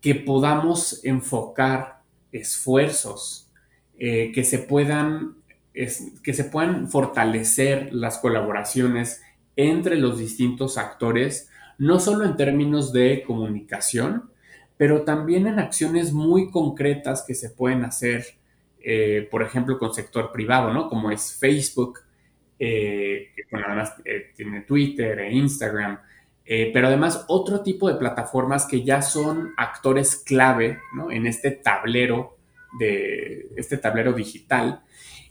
que 0.00 0.14
podamos 0.14 1.04
enfocar 1.04 2.02
esfuerzos 2.32 3.50
eh, 3.98 4.32
que 4.34 4.44
se 4.44 4.58
puedan 4.58 5.36
que 5.74 6.32
se 6.32 6.44
puedan 6.44 6.88
fortalecer 6.88 7.92
las 7.92 8.18
colaboraciones 8.18 9.22
entre 9.56 9.96
los 9.96 10.18
distintos 10.18 10.78
actores, 10.78 11.48
no 11.78 11.98
solo 11.98 12.24
en 12.24 12.36
términos 12.36 12.92
de 12.92 13.24
comunicación, 13.26 14.30
pero 14.76 15.02
también 15.02 15.46
en 15.46 15.58
acciones 15.58 16.12
muy 16.12 16.50
concretas 16.50 17.24
que 17.26 17.34
se 17.34 17.50
pueden 17.50 17.84
hacer, 17.84 18.36
eh, 18.86 19.26
por 19.30 19.42
ejemplo, 19.42 19.78
con 19.78 19.94
sector 19.94 20.30
privado, 20.30 20.72
¿no? 20.72 20.88
Como 20.88 21.10
es 21.10 21.36
Facebook, 21.38 22.00
eh, 22.58 23.30
que 23.34 23.56
además 23.56 23.94
eh, 24.04 24.32
tiene 24.36 24.60
Twitter 24.62 25.20
e 25.20 25.32
Instagram, 25.32 25.98
pero 26.44 26.88
además 26.88 27.24
otro 27.28 27.62
tipo 27.62 27.88
de 27.88 27.94
plataformas 27.94 28.66
que 28.66 28.82
ya 28.82 29.00
son 29.00 29.54
actores 29.56 30.16
clave, 30.16 30.78
¿no? 30.94 31.10
En 31.10 31.26
este 31.26 31.52
tablero 31.52 32.36
de 32.78 33.48
este 33.56 33.78
tablero 33.78 34.12
digital 34.12 34.82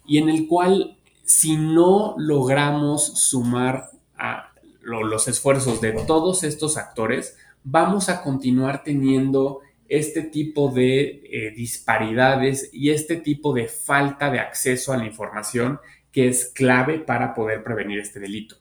y 0.08 0.18
en 0.18 0.30
el 0.30 0.48
cual 0.48 0.98
si 1.24 1.56
no 1.56 2.16
logramos 2.18 3.20
sumar 3.20 3.92
a 4.18 4.54
los 4.82 5.28
esfuerzos 5.28 5.82
de 5.82 5.92
todos 5.92 6.44
estos 6.44 6.78
actores, 6.78 7.38
vamos 7.64 8.10
a 8.10 8.24
continuar 8.24 8.84
teniendo 8.84 9.62
este 9.88 10.24
tipo 10.24 10.70
de 10.70 11.22
eh, 11.24 11.52
disparidades 11.56 12.70
y 12.74 12.92
este 12.92 13.18
tipo 13.18 13.54
de 13.54 13.68
falta 13.68 14.32
de 14.32 14.40
acceso 14.40 14.94
a 14.94 14.98
la 14.98 15.06
información 15.06 15.80
que 16.12 16.28
es 16.28 16.52
clave 16.54 17.00
para 17.00 17.34
poder 17.34 17.64
prevenir 17.64 18.00
este 18.00 18.20
delito. 18.20 18.58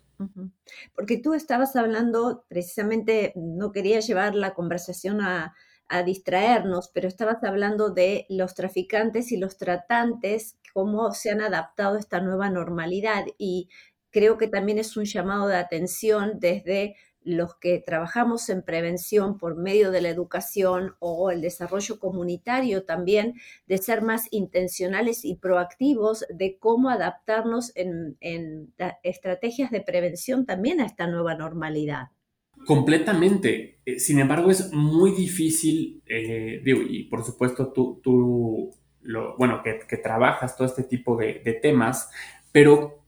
Porque 0.94 1.18
tú 1.18 1.34
estabas 1.34 1.74
hablando, 1.74 2.44
precisamente, 2.48 3.32
no 3.34 3.72
quería 3.72 3.98
llevar 3.98 4.36
la 4.36 4.54
conversación 4.54 5.20
a, 5.20 5.54
a 5.88 6.02
distraernos, 6.02 6.90
pero 6.94 7.08
estabas 7.08 7.42
hablando 7.42 7.90
de 7.90 8.26
los 8.28 8.54
traficantes 8.54 9.32
y 9.32 9.36
los 9.36 9.58
tratantes, 9.58 10.56
cómo 10.72 11.12
se 11.12 11.30
han 11.30 11.40
adaptado 11.40 11.96
a 11.96 11.98
esta 11.98 12.20
nueva 12.20 12.50
normalidad 12.50 13.24
y 13.36 13.68
creo 14.10 14.38
que 14.38 14.48
también 14.48 14.78
es 14.78 14.96
un 14.96 15.04
llamado 15.04 15.48
de 15.48 15.56
atención 15.56 16.38
desde 16.38 16.96
los 17.24 17.54
que 17.56 17.82
trabajamos 17.84 18.48
en 18.48 18.62
prevención 18.62 19.38
por 19.38 19.56
medio 19.56 19.90
de 19.90 20.00
la 20.00 20.08
educación 20.08 20.94
o 20.98 21.30
el 21.30 21.40
desarrollo 21.40 21.98
comunitario 21.98 22.84
también, 22.84 23.34
de 23.66 23.78
ser 23.78 24.02
más 24.02 24.28
intencionales 24.30 25.24
y 25.24 25.36
proactivos 25.36 26.24
de 26.28 26.58
cómo 26.58 26.90
adaptarnos 26.90 27.72
en, 27.74 28.16
estrategias 29.02 29.70
de 29.70 29.80
prevención 29.80 30.46
también 30.46 30.80
a 30.80 30.86
esta 30.86 31.06
nueva 31.06 31.34
normalidad. 31.34 32.08
Completamente. 32.66 33.80
Eh, 33.84 33.98
sin 33.98 34.18
embargo, 34.20 34.50
es 34.50 34.72
muy 34.72 35.12
difícil, 35.12 36.02
eh, 36.06 36.62
y 36.64 37.04
por 37.04 37.24
supuesto 37.24 37.72
tú, 37.72 38.00
tú 38.02 38.70
bueno, 39.36 39.62
que, 39.62 39.96
trabajas 39.96 40.56
todo 40.56 40.66
este 40.66 40.84
tipo 40.84 41.16
de 41.16 41.58
temas, 41.60 42.10
pero 42.52 43.01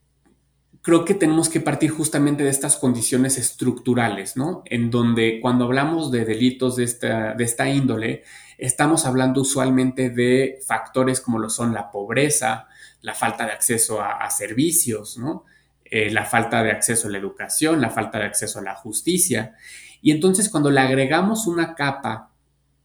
creo 0.85 1.07
que 1.07 1.15
tenemos 1.15 1.49
que 1.49 1.61
partir 1.61 1.91
justamente 1.91 2.45
de 2.45 2.51
estas 2.51 2.77
condiciones 2.77 3.39
estructurales, 3.39 4.37
¿no? 4.37 4.63
En 4.67 4.91
donde 4.91 5.41
cuando 5.41 5.65
hablamos 5.65 6.13
de 6.13 6.27
delitos 6.27 6.77
de 6.77 6.85
esta, 6.85 7.33
de 7.33 7.43
esta 7.43 7.71
índole, 7.71 8.23
estamos 8.59 9.07
hablando 9.07 9.41
usualmente 9.41 10.11
de 10.11 10.59
factores 10.67 11.23
como 11.23 11.39
lo 11.39 11.49
son 11.49 11.73
la 11.73 11.91
pobreza, 11.91 12.69
la 13.01 13.15
falta 13.15 13.47
de 13.47 13.53
acceso 13.53 14.03
a, 14.03 14.29
servicios, 14.29 15.17
¿no? 15.17 15.47
Eh, 15.87 16.11
la 16.11 16.27
falta 16.27 16.63
de 16.63 16.73
acceso 16.73 17.09
a 17.09 17.13
la 17.13 17.19
educación, 17.19 17.81
la 17.81 17.89
falta 17.89 18.19
de 18.19 18.27
acceso 18.27 18.59
a 18.59 18.63
la 18.63 18.75
justicia. 18.75 19.57
Y 20.03 20.11
entonces 20.11 20.51
cuando 20.51 20.71
le 20.71 20.81
agregamos 20.81 21.47
una 21.47 21.75
capa 21.75 22.31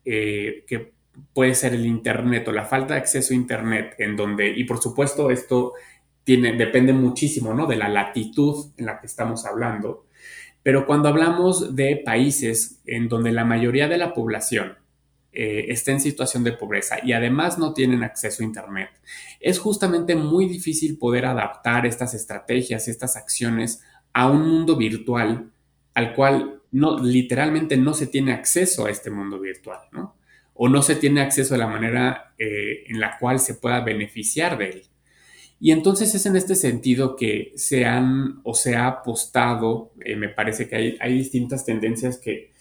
eh, 0.06 0.64
que 0.66 0.94
puede 1.34 1.54
ser 1.54 1.74
el 1.74 1.86
Internet 1.86 2.48
o 2.48 2.54
la 2.54 2.64
falta 2.64 2.94
de 2.94 3.02
acceso 3.02 3.34
a 3.34 3.36
Internet, 3.36 3.96
en 3.98 4.16
donde, 4.16 4.48
y 4.48 4.64
por 4.64 4.82
supuesto 4.82 5.32
esto 5.32 5.74
depende 6.26 6.94
muchísimo, 6.94 7.54
¿no? 7.54 7.66
De 7.66 7.76
la 7.76 7.90
latitud 7.90 8.72
en 8.78 8.86
la 8.86 9.00
que 9.00 9.08
estamos 9.08 9.46
hablando. 9.46 10.06
Pero 10.62 10.86
cuando 10.86 11.10
hablamos 11.10 11.76
de 11.76 12.02
países 12.04 12.82
en 12.86 13.10
donde 13.10 13.32
la 13.32 13.46
mayoría 13.46 13.88
de 13.88 13.98
la 13.98 14.14
población 14.14 14.78
eh, 15.32 15.66
está 15.70 15.92
en 15.92 16.02
situación 16.02 16.44
de 16.44 16.54
pobreza 16.54 16.98
y 17.04 17.14
además 17.14 17.58
no 17.58 17.74
tienen 17.74 18.04
acceso 18.04 18.44
a 18.44 18.46
Internet, 18.46 18.90
es 19.40 19.60
justamente 19.60 20.16
muy 20.16 20.48
difícil 20.48 20.98
poder 20.98 21.26
adaptar 21.26 21.86
estas 21.86 22.14
estrategias, 22.14 22.88
estas 22.88 23.16
acciones 23.16 23.82
a 24.14 24.30
un 24.30 24.48
mundo 24.48 24.76
virtual 24.76 25.52
al 25.94 26.14
cual 26.16 26.62
no, 26.72 27.00
literalmente 27.00 27.78
no 27.78 27.94
se 27.94 28.08
tiene 28.08 28.34
acceso 28.34 28.86
a 28.86 28.90
este 28.90 29.10
mundo 29.10 29.40
virtual, 29.40 29.80
¿no? 29.92 30.16
O 30.54 30.68
no 30.68 30.82
se 30.82 30.96
tiene 30.96 31.22
acceso 31.22 31.54
de 31.54 31.60
la 31.60 31.68
manera 31.68 32.34
eh, 32.38 32.84
en 32.88 33.00
la 33.00 33.18
cual 33.18 33.40
se 33.40 33.56
pueda 33.56 33.80
beneficiar 33.82 34.58
de 34.58 34.70
él. 34.70 34.89
Y 35.60 35.72
entonces 35.72 36.16
es 36.16 36.26
en 36.26 36.36
este 36.36 36.56
sentido 36.56 37.16
que 37.16 37.52
se 37.56 37.86
han 37.86 38.40
o 38.44 38.54
se 38.54 38.76
ha 38.76 38.88
apostado, 38.88 39.92
eh, 40.06 40.16
me 40.16 40.30
parece 40.30 40.70
que 40.70 40.76
hay, 40.76 40.98
hay 41.02 41.18
distintas 41.18 41.66
tendencias 41.66 42.18
que, 42.18 42.52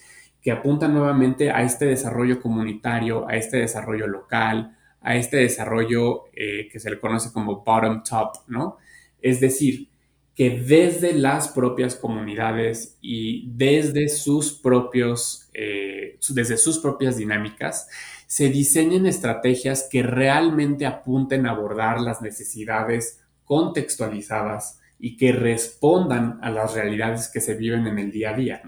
que, 0.43 0.51
apuntan 0.51 0.95
nuevamente 0.95 1.51
a 1.51 1.63
este 1.63 1.87
desarrollo 1.87 2.41
comunitario, 2.41 3.29
a 3.29 3.37
este 3.37 3.59
desarrollo 3.59 4.07
local, 4.09 4.77
a 5.01 5.17
este 5.17 5.37
desarrollo 5.39 6.25
eh, 6.35 6.69
que 6.71 6.81
se 6.81 6.91
le 6.91 6.99
conoce 6.99 7.33
como 7.33 7.63
bottom 7.63 8.03
top, 8.03 8.33
¿no? 8.49 8.79
Es 9.21 9.41
decir, 9.41 9.89
que 10.35 10.51
desde 10.51 11.15
las 11.15 11.49
propias 11.49 11.97
comunidades 11.97 12.97
y 13.01 13.51
desde 13.51 14.09
sus 14.09 14.53
propios, 14.53 15.49
eh, 15.53 15.98
desde 16.31 16.57
sus 16.57 16.79
propias 16.79 17.17
dinámicas, 17.17 17.89
se 18.27 18.49
diseñen 18.49 19.07
estrategias 19.07 19.89
que 19.91 20.03
realmente 20.03 20.87
apunten 20.87 21.47
a 21.47 21.51
abordar 21.51 22.01
las 22.01 22.21
necesidades 22.21 23.21
contextualizadas 23.45 24.81
y 24.99 25.17
que 25.17 25.33
respondan 25.33 26.39
a 26.43 26.51
las 26.51 26.75
realidades 26.75 27.29
que 27.29 27.41
se 27.41 27.55
viven 27.55 27.87
en 27.87 27.99
el 27.99 28.11
día 28.11 28.31
a 28.31 28.35
día. 28.35 28.63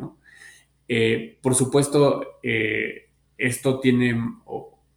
Eh, 0.88 1.38
por 1.42 1.54
supuesto, 1.54 2.38
eh, 2.42 3.10
esto 3.36 3.80
tiene, 3.80 4.16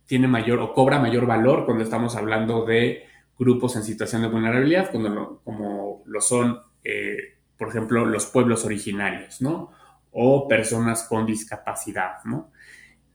tiene 0.05 0.27
mayor 0.27 0.59
o 0.59 0.73
cobra 0.73 0.99
mayor 0.99 1.25
valor 1.25 1.65
cuando 1.65 1.83
estamos 1.83 2.15
hablando 2.15 2.65
de 2.65 3.03
grupos 3.37 3.75
en 3.75 3.83
situación 3.83 4.21
de 4.21 4.27
vulnerabilidad, 4.29 4.91
cuando 4.91 5.41
como 5.43 6.03
lo 6.05 6.21
son, 6.21 6.59
eh, 6.83 7.17
por 7.57 7.69
ejemplo, 7.69 8.05
los 8.05 8.25
pueblos 8.27 8.65
originarios, 8.65 9.41
¿no? 9.41 9.71
O 10.13 10.47
personas 10.47 11.03
con 11.03 11.25
discapacidad, 11.25 12.23
¿no? 12.25 12.51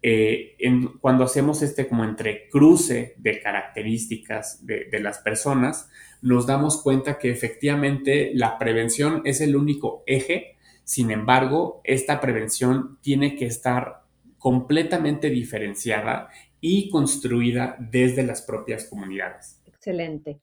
Eh, 0.01 0.57
cuando 1.01 1.25
hacemos 1.25 1.63
este 1.63 1.89
como 1.89 2.05
entrecruce 2.05 3.15
de 3.19 3.41
características 3.41 4.65
de, 4.65 5.01
las 5.01 5.19
personas, 5.19 5.91
nos 6.23 6.47
damos 6.47 6.83
cuenta 6.83 7.19
que 7.19 7.31
efectivamente 7.31 8.31
la 8.35 8.59
prevención 8.59 9.23
es 9.25 9.41
el 9.41 9.57
único 9.57 10.05
eje, 10.07 10.57
sin 10.85 11.11
embargo, 11.11 11.81
esta 11.85 12.21
prevención 12.21 12.99
tiene 13.03 13.35
que 13.37 13.47
estar 13.47 14.05
completamente 14.39 15.31
diferenciada 15.31 16.29
y 16.61 16.91
construida 16.91 17.77
desde 17.79 18.23
las 18.23 18.43
propias 18.43 18.85
comunidades. 18.85 19.61
Excelente. 19.67 20.41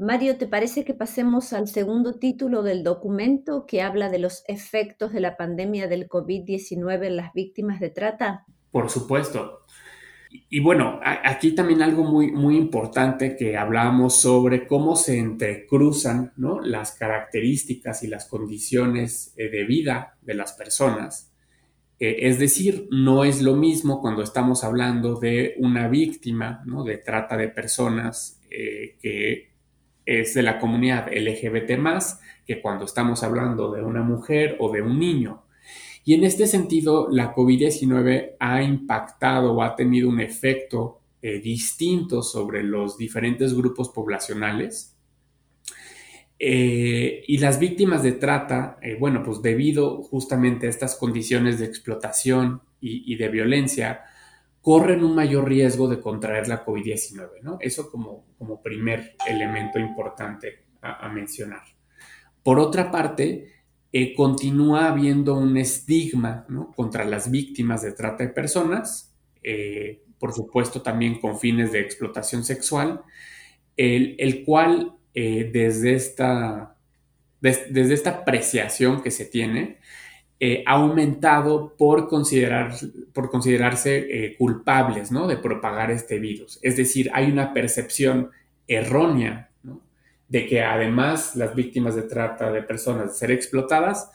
Mario, 0.00 0.38
¿te 0.38 0.46
parece 0.46 0.82
que 0.86 0.94
pasemos 0.94 1.52
al 1.52 1.68
segundo 1.68 2.14
título 2.14 2.62
del 2.62 2.82
documento 2.82 3.66
que 3.66 3.82
habla 3.82 4.08
de 4.08 4.18
los 4.18 4.44
efectos 4.48 5.12
de 5.12 5.20
la 5.20 5.36
pandemia 5.36 5.88
del 5.88 6.08
COVID-19 6.08 7.06
en 7.06 7.16
las 7.16 7.34
víctimas 7.34 7.80
de 7.80 7.90
trata? 7.90 8.46
Por 8.70 8.88
supuesto. 8.88 9.66
Y 10.48 10.60
bueno, 10.60 11.00
aquí 11.02 11.54
también 11.54 11.82
algo 11.82 12.04
muy, 12.04 12.32
muy 12.32 12.56
importante 12.56 13.36
que 13.36 13.58
hablábamos 13.58 14.16
sobre 14.16 14.66
cómo 14.66 14.96
se 14.96 15.18
entrecruzan 15.18 16.32
¿no? 16.38 16.60
las 16.60 16.92
características 16.92 18.02
y 18.02 18.06
las 18.06 18.24
condiciones 18.24 19.34
eh, 19.36 19.50
de 19.50 19.64
vida 19.64 20.16
de 20.22 20.32
las 20.32 20.54
personas. 20.54 21.30
Eh, 21.98 22.20
es 22.20 22.38
decir, 22.38 22.88
no 22.90 23.24
es 23.24 23.42
lo 23.42 23.54
mismo 23.54 24.00
cuando 24.00 24.22
estamos 24.22 24.64
hablando 24.64 25.20
de 25.20 25.56
una 25.58 25.88
víctima 25.88 26.64
de 26.86 26.96
trata 26.96 27.36
de 27.36 27.48
personas 27.48 28.40
eh, 28.48 28.96
que 28.98 29.49
es 30.10 30.34
de 30.34 30.42
la 30.42 30.58
comunidad 30.58 31.06
LGBT 31.06 31.78
que 32.44 32.60
cuando 32.60 32.84
estamos 32.84 33.22
hablando 33.22 33.70
de 33.70 33.84
una 33.84 34.02
mujer 34.02 34.56
o 34.58 34.72
de 34.72 34.82
un 34.82 34.98
niño. 34.98 35.44
Y 36.04 36.14
en 36.14 36.24
este 36.24 36.48
sentido, 36.48 37.08
la 37.08 37.32
COVID-19 37.32 38.32
ha 38.40 38.60
impactado 38.60 39.52
o 39.52 39.62
ha 39.62 39.76
tenido 39.76 40.08
un 40.08 40.18
efecto 40.18 41.00
distintos 41.22 42.32
sobre 42.32 42.64
los 42.64 42.98
diferentes 42.98 43.54
grupos 43.54 43.90
poblacionales. 43.90 44.96
y 46.38 47.38
las 47.38 47.60
víctimas 47.60 48.02
de 48.02 48.12
trata, 48.12 48.78
bueno, 48.98 49.22
pues 49.22 49.42
debido 49.42 50.02
justamente 50.02 50.66
a 50.66 50.70
estas 50.70 50.96
condiciones 50.96 51.60
de 51.60 51.66
explotación 51.66 52.62
y, 52.80 53.14
de 53.14 53.28
violencia, 53.28 54.00
corren 54.62 55.02
un 55.02 55.14
mayor 55.14 55.48
riesgo 55.48 55.88
de 55.88 56.00
contraer 56.00 56.48
la 56.48 56.64
COVID-19, 56.64 57.42
¿no? 57.42 57.58
Eso 57.60 57.90
como, 57.90 58.26
como 58.38 58.62
primer 58.62 59.16
elemento 59.26 59.78
importante 59.78 60.64
a, 60.82 61.08
mencionar. 61.08 61.62
Por 62.42 62.58
otra 62.58 62.90
parte, 62.90 63.52
eh, 63.92 64.14
continúa 64.14 64.88
habiendo 64.88 65.34
un 65.34 65.56
estigma 65.56 66.46
contra 66.74 67.04
las 67.04 67.30
víctimas 67.30 67.82
de 67.82 67.92
trata 67.92 68.24
de 68.24 68.30
personas, 68.30 69.14
eh, 69.42 70.02
por 70.18 70.32
supuesto 70.32 70.82
también 70.82 71.20
con 71.20 71.38
fines 71.38 71.72
de 71.72 71.80
explotación 71.80 72.44
sexual, 72.44 73.02
el, 73.76 74.44
cual 74.44 74.96
eh, 75.14 75.50
desde, 75.52 75.94
esta, 75.94 76.76
desde 77.40 77.94
esta 77.94 78.10
apreciación 78.10 79.02
que 79.02 79.10
se 79.10 79.24
tiene, 79.24 79.78
ha 80.66 80.72
aumentado 80.72 81.74
por, 81.76 82.08
considerar, 82.08 82.74
por 83.12 83.30
considerarse 83.30 84.36
culpables 84.38 85.12
¿no? 85.12 85.26
de 85.26 85.36
propagar 85.36 85.90
este 85.90 86.18
virus. 86.18 86.58
Es 86.62 86.78
decir, 86.78 87.10
hay 87.12 87.30
una 87.30 87.52
percepción 87.52 88.30
errónea 88.66 89.50
de 90.30 90.46
que 90.46 90.62
además 90.62 91.34
las 91.34 91.54
víctimas 91.54 91.96
de 91.96 92.02
trata 92.02 92.52
de 92.52 92.62
personas 92.62 93.08
de 93.08 93.18
ser 93.18 93.32
explotadas 93.32 94.10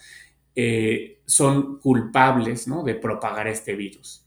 eh, 0.55 1.19
son 1.25 1.79
culpables 1.79 2.65
de 2.85 2.95
propagar 2.95 3.49
este 3.49 3.75
virus. 3.75 4.25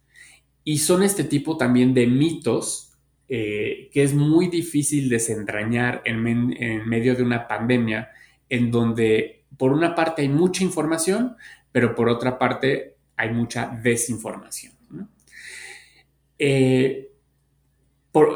Y 0.63 0.79
son 0.79 1.03
este 1.03 1.25
tipo 1.25 1.57
también 1.57 1.95
de 1.95 2.07
mitos 2.07 2.93
eh, 3.31 3.89
que 3.93 4.03
es 4.03 4.13
muy 4.13 4.49
difícil 4.49 5.09
desentrañar 5.09 6.03
en, 6.05 6.23
medio 6.87 7.15
de 7.15 7.23
una 7.23 7.49
pandemia 7.49 8.11
en 8.51 8.71
donde 8.71 9.45
por 9.57 9.73
una 9.73 9.95
parte 9.95 10.23
hay 10.23 10.29
mucha 10.29 10.63
información, 10.63 11.37
pero 11.73 11.95
por 11.95 12.09
otra 12.09 12.39
parte 12.39 12.97
hay 13.17 13.31
mucha 13.31 13.79
desinformación. 13.83 14.79
Eh, 16.39 17.11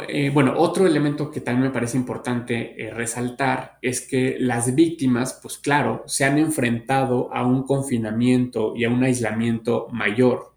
eh, 0.08 0.30
bueno, 0.30 0.54
otro 0.56 0.86
elemento 0.86 1.30
que 1.30 1.40
también 1.40 1.68
me 1.68 1.74
parece 1.74 1.96
importante 1.96 2.84
eh, 2.84 2.90
resaltar 2.92 3.78
es 3.80 4.00
que 4.00 4.36
las 4.38 4.74
víctimas, 4.74 5.38
pues 5.40 5.58
claro, 5.58 6.04
se 6.06 6.24
han 6.24 6.38
enfrentado 6.38 7.32
a 7.32 7.44
un 7.46 7.64
confinamiento 7.64 8.74
y 8.76 8.84
a 8.84 8.90
un 8.90 9.02
aislamiento 9.02 9.88
mayor. 9.90 10.54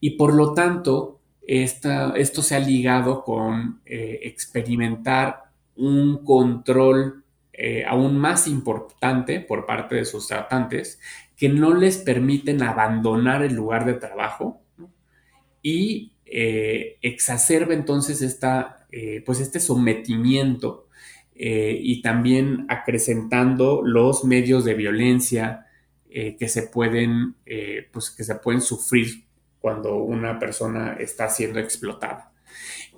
Y 0.00 0.10
por 0.10 0.34
lo 0.34 0.52
tanto, 0.52 1.20
esto 1.46 2.42
se 2.42 2.56
ha 2.56 2.58
ligado 2.58 3.22
con 3.22 3.80
experimentar 3.84 5.44
un 5.76 6.24
control 6.24 7.24
aún 7.88 8.18
más 8.18 8.48
importante 8.48 9.40
por 9.40 9.64
parte 9.64 9.94
de 9.94 10.04
sus 10.04 10.26
tratantes 10.26 10.98
que 11.36 11.48
no 11.48 11.74
les 11.74 11.98
permiten 11.98 12.62
abandonar 12.62 13.42
el 13.42 13.54
lugar 13.54 13.84
de 13.84 13.94
trabajo 13.94 14.62
y 15.62 16.12
eh, 16.24 16.98
exacerba 17.02 17.74
entonces 17.74 18.22
esta, 18.22 18.86
eh, 18.90 19.22
pues 19.24 19.40
este 19.40 19.60
sometimiento 19.60 20.88
eh, 21.34 21.78
y 21.80 22.02
también 22.02 22.66
acrecentando 22.68 23.82
los 23.84 24.24
medios 24.24 24.64
de 24.64 24.74
violencia 24.74 25.62
que 26.38 26.48
se 26.48 26.62
pueden, 26.62 27.34
pues 27.92 28.08
que 28.08 28.24
se 28.24 28.36
pueden 28.36 28.62
sufrir 28.62 29.26
cuando 29.60 29.96
una 29.96 30.38
persona 30.38 30.94
está 30.94 31.28
siendo 31.28 31.58
explotada. 31.58 32.32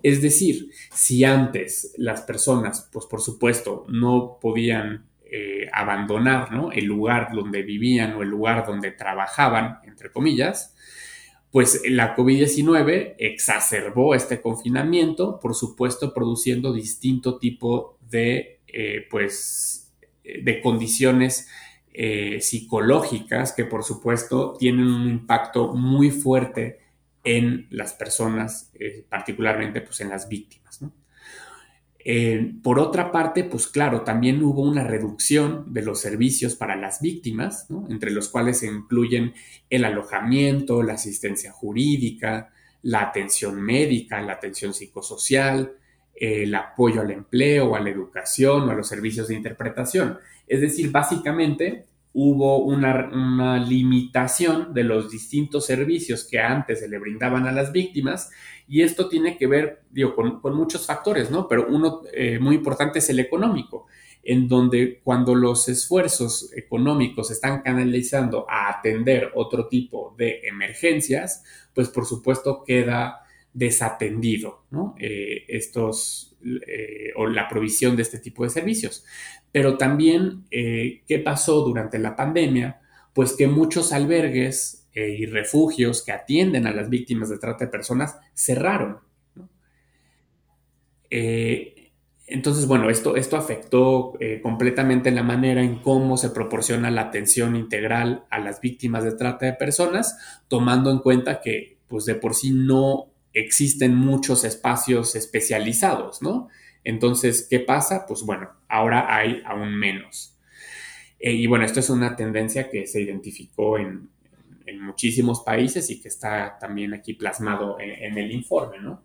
Es 0.05 0.23
decir, 0.23 0.71
si 0.93 1.25
antes 1.25 1.95
las 1.97 2.21
personas, 2.21 2.89
pues 2.93 3.07
por 3.07 3.21
supuesto, 3.21 3.87
no 3.89 4.39
podían 4.41 5.09
abandonar 5.73 6.49
el 6.73 6.85
lugar 6.87 7.29
donde 7.33 7.63
vivían 7.63 8.15
o 8.15 8.23
el 8.23 8.29
lugar 8.29 8.67
donde 8.67 8.93
trabajaban, 8.93 9.79
entre 9.85 10.11
comillas, 10.11 10.75
pues 11.51 11.83
la 11.89 12.15
COVID-19 12.15 13.15
exacerbó 13.19 14.15
este 14.15 14.41
confinamiento, 14.41 15.41
por 15.41 15.55
supuesto, 15.55 16.13
produciendo 16.13 16.73
distinto 16.73 17.39
tipo 17.39 17.99
de, 18.11 18.61
eh, 18.67 19.07
pues, 19.11 19.93
de 20.23 20.61
condiciones 20.61 21.49
eh, 21.95 22.41
psicológicas 22.41 23.53
que, 23.53 23.65
por 23.65 23.83
supuesto, 23.83 24.55
tienen 24.59 24.87
un 24.87 25.09
impacto 25.09 25.73
muy 25.73 26.11
fuerte 26.11 26.81
en 27.25 27.67
las 27.71 27.95
personas, 27.95 28.71
eh, 28.79 29.05
particularmente 29.09 29.81
pues, 29.81 30.01
en 30.01 30.11
las 30.11 30.29
víctimas. 30.29 30.68
Eh, 32.05 32.55
por 32.63 32.79
otra 32.79 33.11
parte, 33.11 33.45
pues 33.45 33.67
claro, 33.67 34.03
también 34.03 34.43
hubo 34.43 34.63
una 34.63 34.85
reducción 34.85 35.73
de 35.73 35.83
los 35.83 36.01
servicios 36.01 36.55
para 36.55 36.77
las 36.77 37.01
víctimas, 37.01 37.67
entre 37.89 38.11
los 38.11 38.29
cuales 38.29 38.59
se 38.59 38.67
incluyen 38.67 39.35
el 39.69 39.85
alojamiento, 39.85 40.83
la 40.83 40.95
asistencia 40.95 41.53
jurídica, 41.53 42.51
la 42.83 43.03
atención 43.03 43.61
médica, 43.61 44.21
la 44.23 44.35
atención 44.35 44.73
psicosocial, 44.73 45.73
el 46.15 46.55
apoyo 46.55 47.01
al 47.01 47.11
empleo, 47.11 47.75
a 47.75 47.81
la 47.81 47.91
educación 47.91 48.69
o 48.69 48.71
a 48.71 48.75
los 48.75 48.89
servicios 48.89 49.29
de 49.29 49.35
interpretación. 49.35 50.19
Es 50.47 50.61
decir, 50.61 50.91
básicamente 50.91 51.87
hubo 52.13 52.65
una, 52.65 53.59
limitación 53.59 54.73
de 54.75 54.85
los 54.85 55.11
distintos 55.11 55.67
servicios 55.67 56.25
que 56.25 56.39
antes 56.39 56.81
se 56.81 56.89
le 56.89 56.99
brindaban 56.99 57.47
a 57.47 57.53
las 57.53 57.73
víctimas 57.73 58.31
y 58.67 58.83
esto 58.83 59.09
tiene 59.09 59.37
que 59.37 59.47
ver, 59.47 59.83
con, 60.15 60.57
muchos 60.57 60.87
factores, 60.87 61.31
¿no? 61.31 61.49
Pero 61.49 61.67
uno 61.69 62.03
eh, 62.13 62.39
muy 62.39 62.57
importante 62.57 62.99
es 62.99 63.09
el 63.11 63.21
económico, 63.21 63.87
en 64.23 64.49
donde 64.49 65.01
cuando 65.03 65.35
los 65.35 65.69
esfuerzos 65.69 66.53
económicos 66.55 67.31
están 67.31 67.63
canalizando 67.63 68.47
a 68.49 68.69
atender 68.69 69.33
otro 69.35 69.69
tipo 69.69 70.15
de 70.19 70.41
emergencias, 70.45 71.45
pues 71.75 71.89
por 71.89 72.05
supuesto 72.05 72.63
queda 72.65 73.23
desatendido, 73.53 74.65
¿no? 74.71 74.95
Eh, 74.99 75.45
estos, 75.49 76.37
eh, 76.45 77.11
o 77.17 77.27
la 77.27 77.49
provisión 77.49 77.97
de 77.97 78.03
este 78.03 78.19
tipo 78.19 78.45
de 78.45 78.51
servicios. 78.51 79.05
Pero 79.53 79.77
también, 79.77 80.45
eh, 80.51 81.03
¿qué 81.07 81.19
pasó 81.19 81.63
durante 81.63 81.99
la 81.99 82.17
pandemia? 82.17 82.81
Pues 83.15 83.35
que 83.35 83.49
muchos 83.49 83.93
albergues 83.93 84.89
eh, 84.95 85.17
y 85.19 85.27
refugios 85.27 86.03
que 86.03 86.13
atienden 86.13 86.67
a 86.67 86.73
las 86.73 86.91
víctimas 86.91 87.29
de 87.29 87.39
trata 87.39 87.65
de 87.65 87.71
personas 87.71 88.17
cerraron. 88.35 88.99
Eh, 91.11 91.93
entonces, 92.27 92.67
bueno, 92.67 92.91
esto, 92.91 93.17
esto 93.17 93.39
afectó 93.39 94.13
completamente 94.43 95.11
la 95.11 95.23
manera 95.23 95.63
en 95.63 95.77
cómo 95.77 96.19
se 96.19 96.29
proporciona 96.29 96.91
la 96.91 97.01
atención 97.01 97.57
integral 97.57 98.27
a 98.29 98.39
las 98.39 98.61
víctimas 98.61 99.03
de 99.03 99.13
trata 99.13 99.47
de 99.47 99.55
personas, 99.55 100.19
tomando 100.47 100.91
en 100.91 100.99
cuenta 100.99 101.41
que, 101.41 101.79
pues 101.89 102.05
de 102.05 102.15
por 102.17 102.35
sí 102.35 102.51
no 102.51 103.07
existen 103.33 103.95
muchos 103.95 104.45
espacios 104.45 105.15
especializados, 105.15 106.23
¿no? 106.23 106.49
Entonces, 106.89 107.47
¿qué 107.51 107.61
pasa? 107.61 108.07
Pues 108.09 108.23
bueno, 108.23 108.49
ahora 108.67 109.15
hay 109.15 109.43
aún 109.45 109.79
menos. 109.79 110.39
Eh, 111.21 111.35
y 111.35 111.47
bueno, 111.47 111.67
esto 111.67 111.81
es 111.81 111.91
una 111.91 112.17
tendencia 112.17 112.71
que 112.71 112.87
se 112.87 113.03
identificó 113.03 113.77
en, 113.77 114.09
muchísimos 114.81 115.41
países 115.41 115.91
y 115.91 116.01
que 116.01 116.09
está 116.09 116.57
también 116.59 116.95
aquí 116.95 117.13
plasmado 117.13 117.79
en, 117.79 118.17
el 118.17 118.33
informe, 118.33 118.79
¿no? 118.81 119.03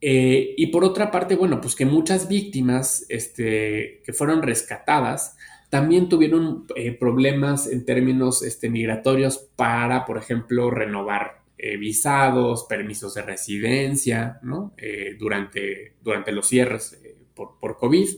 Eh, 0.00 0.54
y 0.56 0.66
por 0.68 0.84
otra 0.84 1.10
parte, 1.10 1.34
bueno, 1.34 1.60
pues 1.60 1.74
que 1.74 1.86
muchas 1.86 2.28
víctimas 2.28 3.04
este, 3.08 4.02
que 4.04 4.12
fueron 4.12 4.42
rescatadas 4.42 5.36
también 5.70 6.08
tuvieron 6.08 6.66
eh, 6.76 6.92
problemas 6.92 7.68
en 7.68 7.84
términos 7.84 8.42
este, 8.42 8.70
migratorios 8.70 9.38
para, 9.56 10.04
por 10.04 10.18
ejemplo, 10.18 10.70
renovar 10.70 11.45
eh, 11.58 11.78
visados, 11.78 12.66
permisos 12.68 13.14
de 13.14 13.22
residencia, 13.22 14.38
¿no? 14.42 14.74
Eh, 14.76 15.16
durante, 15.18 15.94
durante 16.02 16.30
los 16.30 16.46
cierres 16.46 17.00
eh, 17.02 17.16
por, 17.34 17.58
por, 17.58 17.78
COVID 17.78 18.08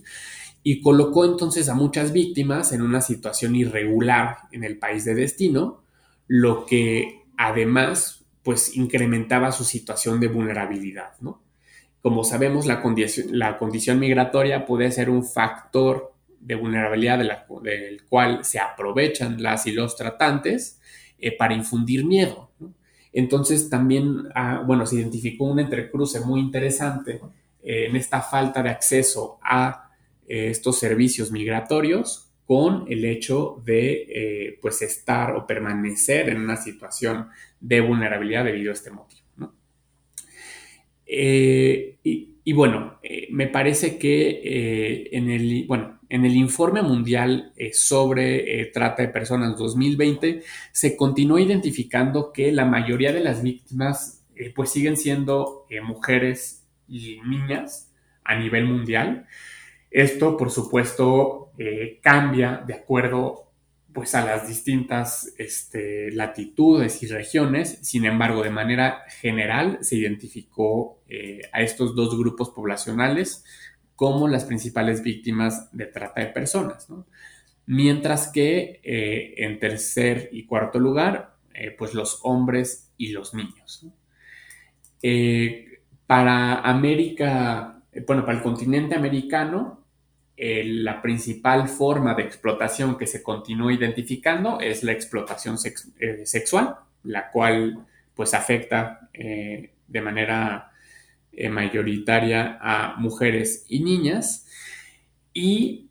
y 0.65 0.83
colocó 0.83 1.25
entonces 1.25 1.69
a 1.69 1.75
muchas 1.75 2.13
víctimas 2.13 2.73
en 2.73 2.83
una 2.83 3.01
situación 3.01 3.55
irregular 3.55 4.39
en 4.51 4.65
el 4.65 4.77
país 4.77 5.05
de 5.05 5.15
destino, 5.15 5.85
lo 6.27 6.67
que 6.67 7.27
además 7.37 8.27
pues 8.43 8.77
incrementaba 8.77 9.53
su 9.53 9.63
situación 9.63 10.19
de 10.19 10.27
vulnerabilidad, 10.27 11.13
¿no? 11.21 11.41
Como 12.03 12.25
sabemos, 12.25 12.67
la 12.67 12.83
la 13.31 13.57
condición 13.57 14.01
migratoria 14.01 14.67
puede 14.67 14.91
ser 14.91 15.11
un 15.11 15.25
factor 15.25 16.13
de 16.41 16.57
vulnerabilidad 16.57 17.21
del 17.63 18.05
cual 18.09 18.45
se 18.45 18.59
aprovechan 18.59 19.41
las 19.41 19.69
y 19.69 19.73
los 19.73 19.95
tratantes 19.95 20.81
para 21.39 21.55
infundir 21.55 22.05
miedo. 22.05 22.51
¿no? 22.61 22.78
Entonces 23.19 23.69
también, 23.69 24.29
ah, 24.37 24.63
bueno, 24.65 24.87
se 24.87 24.95
identificó 24.95 25.47
un 25.47 25.59
entrecruce 25.59 26.21
muy 26.21 26.39
interesante 26.39 27.21
eh, 27.65 27.87
en 27.87 27.97
esta 27.97 28.23
falta 28.23 28.63
de 28.63 28.71
acceso 28.71 29.41
a 29.43 29.91
eh, 30.29 30.51
estos 30.51 30.79
servicios 30.79 31.33
migratorios 31.33 32.31
con 32.47 32.85
el 32.89 33.05
hecho 33.05 33.61
de 33.65 34.07
eh, 34.09 34.59
pues 34.63 34.83
estar 34.83 35.35
o 35.35 35.49
permanecer 35.49 36.29
en 36.29 36.41
una 36.41 36.57
situación 36.57 37.27
de 37.59 37.81
vulnerabilidad 37.81 38.45
debido 38.45 38.71
a 38.71 38.75
este 38.75 38.93
motivo. 38.93 39.18
Eh, 41.09 41.99
y, 42.05 42.53
bueno, 42.53 42.99
eh, 43.03 43.29
me 43.31 43.47
parece 43.47 43.99
que 43.99 44.41
eh, 44.45 45.09
en, 45.13 45.31
el, 45.31 45.65
bueno, 45.67 46.01
en 46.11 46.25
el 46.25 46.37
informe 46.37 46.83
mundial 46.83 47.53
sobre 47.73 48.67
trata 48.73 49.03
de 49.03 49.09
personas 49.09 49.57
2020 49.57 50.43
se 50.73 50.97
continuó 50.97 51.39
identificando 51.39 52.33
que 52.33 52.53
la 52.53 52.65
mayoría 52.65 53.13
de 53.13 53.21
las 53.21 53.43
víctimas 53.43 54.25
pues 54.55 54.71
siguen 54.71 54.97
siendo 54.97 55.67
mujeres 55.83 56.67
y 56.89 57.21
niñas 57.27 57.93
a 58.25 58.39
nivel 58.39 58.67
mundial. 58.67 59.27
Esto, 59.91 60.37
por 60.37 60.51
supuesto, 60.51 61.53
cambia 62.01 62.63
de 62.67 62.75
acuerdo 62.75 63.48
pues 63.99 64.15
a 64.15 64.25
las 64.25 64.47
distintas 64.47 65.35
este, 65.39 66.13
latitudes 66.13 67.03
y 67.03 67.09
regiones. 67.09 67.81
Sin 67.83 68.05
embargo, 68.05 68.45
de 68.45 68.51
manera 68.51 69.03
general 69.21 69.79
se 69.81 69.97
identificó 69.97 71.03
eh, 71.09 71.41
a 71.53 71.63
estos 71.63 71.97
dos 71.97 72.17
grupos 72.17 72.51
poblacionales 72.51 73.45
como 73.97 74.29
las 74.29 74.45
principales 74.45 75.03
víctimas 75.03 75.69
de 75.77 75.87
trata 75.87 76.21
de 76.21 76.29
personas. 76.29 76.87
Mientras 77.67 78.29
que 78.29 78.81
eh, 78.85 79.35
en 79.39 79.59
tercer 79.59 80.29
y 80.31 80.47
cuarto 80.47 80.79
lugar, 80.79 81.35
eh, 81.53 81.75
pues 81.77 81.93
los 81.93 82.21
hombres 82.23 82.93
y 82.97 83.09
los 83.09 83.35
niños. 83.35 83.85
para 86.07 86.61
América, 86.61 87.83
bueno, 88.07 88.25
para 88.25 88.39
el 88.39 88.45
continente 88.45 88.95
americano, 88.95 89.78
la 90.39 91.03
principal 91.03 91.69
forma 91.69 92.15
de 92.15 92.23
explotación 92.23 92.97
que 92.97 93.09
se 93.09 93.25
continúa 93.25 93.73
identificando 93.73 94.61
es 94.61 94.85
la 94.85 94.93
explotación 94.93 95.57
eh, 95.99 96.25
sexual, 96.25 96.77
la 97.03 97.31
cual 97.31 97.85
pues 98.15 98.35
afecta 98.35 99.09
eh, 99.13 99.73
de 99.89 100.01
manera 100.01 100.71
eh, 101.33 101.49
mayoritaria 101.49 102.59
a 102.61 102.95
mujeres 102.99 103.65
y 103.69 103.81
niñas. 103.81 104.47
Y 105.33 105.87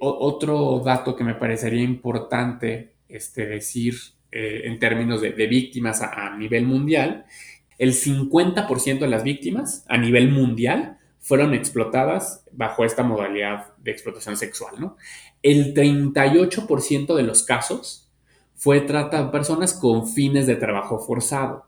otro 0.00 0.80
dato 0.84 1.14
que 1.14 1.24
me 1.24 1.34
parecería 1.34 1.82
importante 1.82 2.92
este, 3.08 3.46
decir 3.46 3.94
en 4.30 4.78
términos 4.78 5.20
de, 5.20 5.46
víctimas 5.46 6.02
a 6.02 6.36
nivel 6.36 6.66
mundial, 6.66 7.24
el 7.78 7.92
50% 7.92 8.98
de 8.98 9.08
las 9.08 9.24
víctimas 9.24 9.84
a 9.88 9.96
nivel 9.96 10.30
mundial 10.30 10.97
fueron 11.20 11.54
explotadas 11.54 12.44
bajo 12.52 12.84
esta 12.84 13.02
modalidad 13.02 13.76
de 13.78 13.90
explotación 13.90 14.36
sexual, 14.36 14.74
¿no? 14.78 14.96
El 15.42 15.74
38% 15.74 17.14
de 17.14 17.22
los 17.22 17.42
casos 17.42 18.10
fue 18.54 18.80
trata 18.80 19.22
de 19.22 19.30
personas 19.30 19.74
con 19.74 20.08
fines 20.08 20.46
de 20.46 20.56
trabajo 20.56 20.98
forzado. 20.98 21.66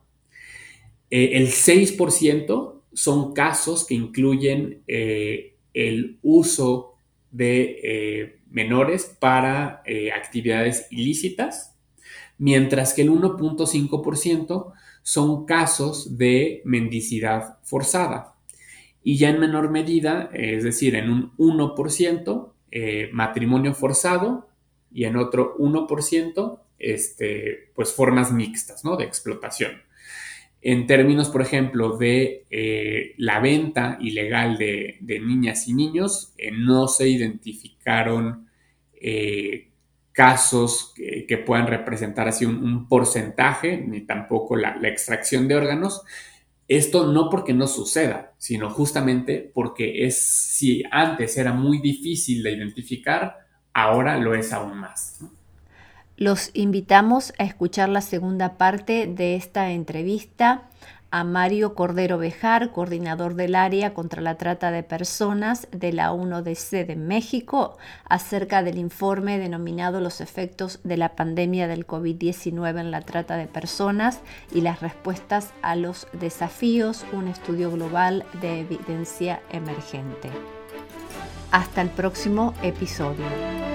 Eh, 1.10 1.30
el 1.34 1.48
6% 1.48 2.82
son 2.92 3.32
casos 3.32 3.86
que 3.86 3.94
incluyen 3.94 4.82
eh, 4.88 5.56
el 5.72 6.18
uso 6.22 6.94
de 7.30 7.80
eh, 7.82 8.40
menores 8.50 9.16
para 9.20 9.84
actividades 10.16 10.88
ilícitas, 10.90 11.76
mientras 12.38 12.92
que 12.92 13.02
el 13.02 13.10
1.5% 13.10 14.72
son 15.02 15.46
casos 15.46 16.18
de 16.18 16.60
mendicidad 16.64 17.58
forzada 17.62 18.39
y 19.02 19.16
ya 19.16 19.30
en 19.30 19.40
menor 19.40 19.70
medida, 19.70 20.30
es 20.32 20.64
decir, 20.64 20.94
en 20.94 21.10
un 21.10 21.36
1% 21.36 22.52
eh, 22.70 23.10
matrimonio 23.12 23.74
forzado 23.74 24.48
y 24.92 25.04
en 25.04 25.16
otro 25.16 25.56
1% 25.58 26.60
este, 26.78 27.70
pues 27.74 27.92
formas 27.92 28.32
mixtas 28.32 28.84
¿no? 28.84 28.96
de 28.96 29.04
explotación. 29.04 29.82
En 30.62 30.86
términos, 30.86 31.30
por 31.30 31.40
ejemplo, 31.40 31.96
de 31.96 32.44
eh, 32.50 33.14
la 33.16 33.40
venta 33.40 33.96
ilegal 34.00 34.58
de, 34.58 34.98
niñas 35.00 35.66
y 35.68 35.72
niños, 35.72 36.34
eh, 36.36 36.50
no 36.52 36.86
se 36.86 37.08
identificaron 37.08 38.46
casos 40.12 40.92
que, 40.94 41.38
puedan 41.38 41.66
representar 41.66 42.28
así 42.28 42.44
un, 42.44 42.86
porcentaje, 42.86 43.78
ni 43.78 44.02
tampoco 44.02 44.56
la 44.56 44.76
extracción 44.82 45.48
de 45.48 45.54
órganos, 45.54 46.02
esto 46.70 47.12
no 47.12 47.28
porque 47.30 47.52
no 47.52 47.66
suceda, 47.66 48.33
sino 48.38 48.70
justamente 48.70 49.50
porque 49.52 50.06
es, 50.06 50.20
si 50.20 50.85
antes 50.92 51.37
era 51.37 51.52
muy 51.52 51.80
difícil 51.80 52.44
de 52.44 52.52
identificar, 52.52 53.38
ahora 53.74 54.16
lo 54.18 54.37
es 54.37 54.52
aún 54.52 54.78
más. 54.78 55.18
Los 56.16 56.50
invitamos 56.54 57.33
a 57.38 57.44
escuchar 57.44 57.88
la 57.88 58.02
segunda 58.02 58.56
parte 58.56 59.09
de 59.09 59.35
esta 59.35 59.72
entrevista 59.72 60.68
a 61.11 61.25
Mario 61.25 61.75
Cordero 61.75 62.18
Bejar, 62.18 62.73
coordinador 62.73 63.35
del 63.35 63.55
área 63.55 63.94
contra 63.94 64.23
la 64.23 64.37
trata 64.37 64.70
de 64.70 64.83
personas 64.83 65.66
de 65.73 65.92
la 65.92 66.12
1DC 66.12 66.87
de 66.87 66.96
México, 66.96 67.77
acerca 68.05 68.62
del 68.62 68.79
informe 68.79 69.38
denominado 69.38 70.01
Los 70.01 70.20
efectos 70.20 70.81
de 70.85 70.96
la 70.96 71.16
pandemia 71.16 71.66
del 71.68 71.87
COVID-19 71.87 72.81
en 72.81 72.90
la 72.90 73.03
trata 73.03 73.37
de 73.37 73.46
personas 73.46 74.20
y 74.53 74.61
las 74.61 74.81
respuestas 74.81 75.53
a 75.62 75.77
los 75.77 76.07
desafíos, 76.12 77.05
un 77.12 77.29
estudio 77.29 77.70
global 77.70 78.25
de 78.40 78.61
evidencia 78.61 79.40
emergente. 79.51 80.31
Hasta 81.51 81.83
el 81.83 81.90
próximo 81.90 82.55
episodio. 82.62 83.69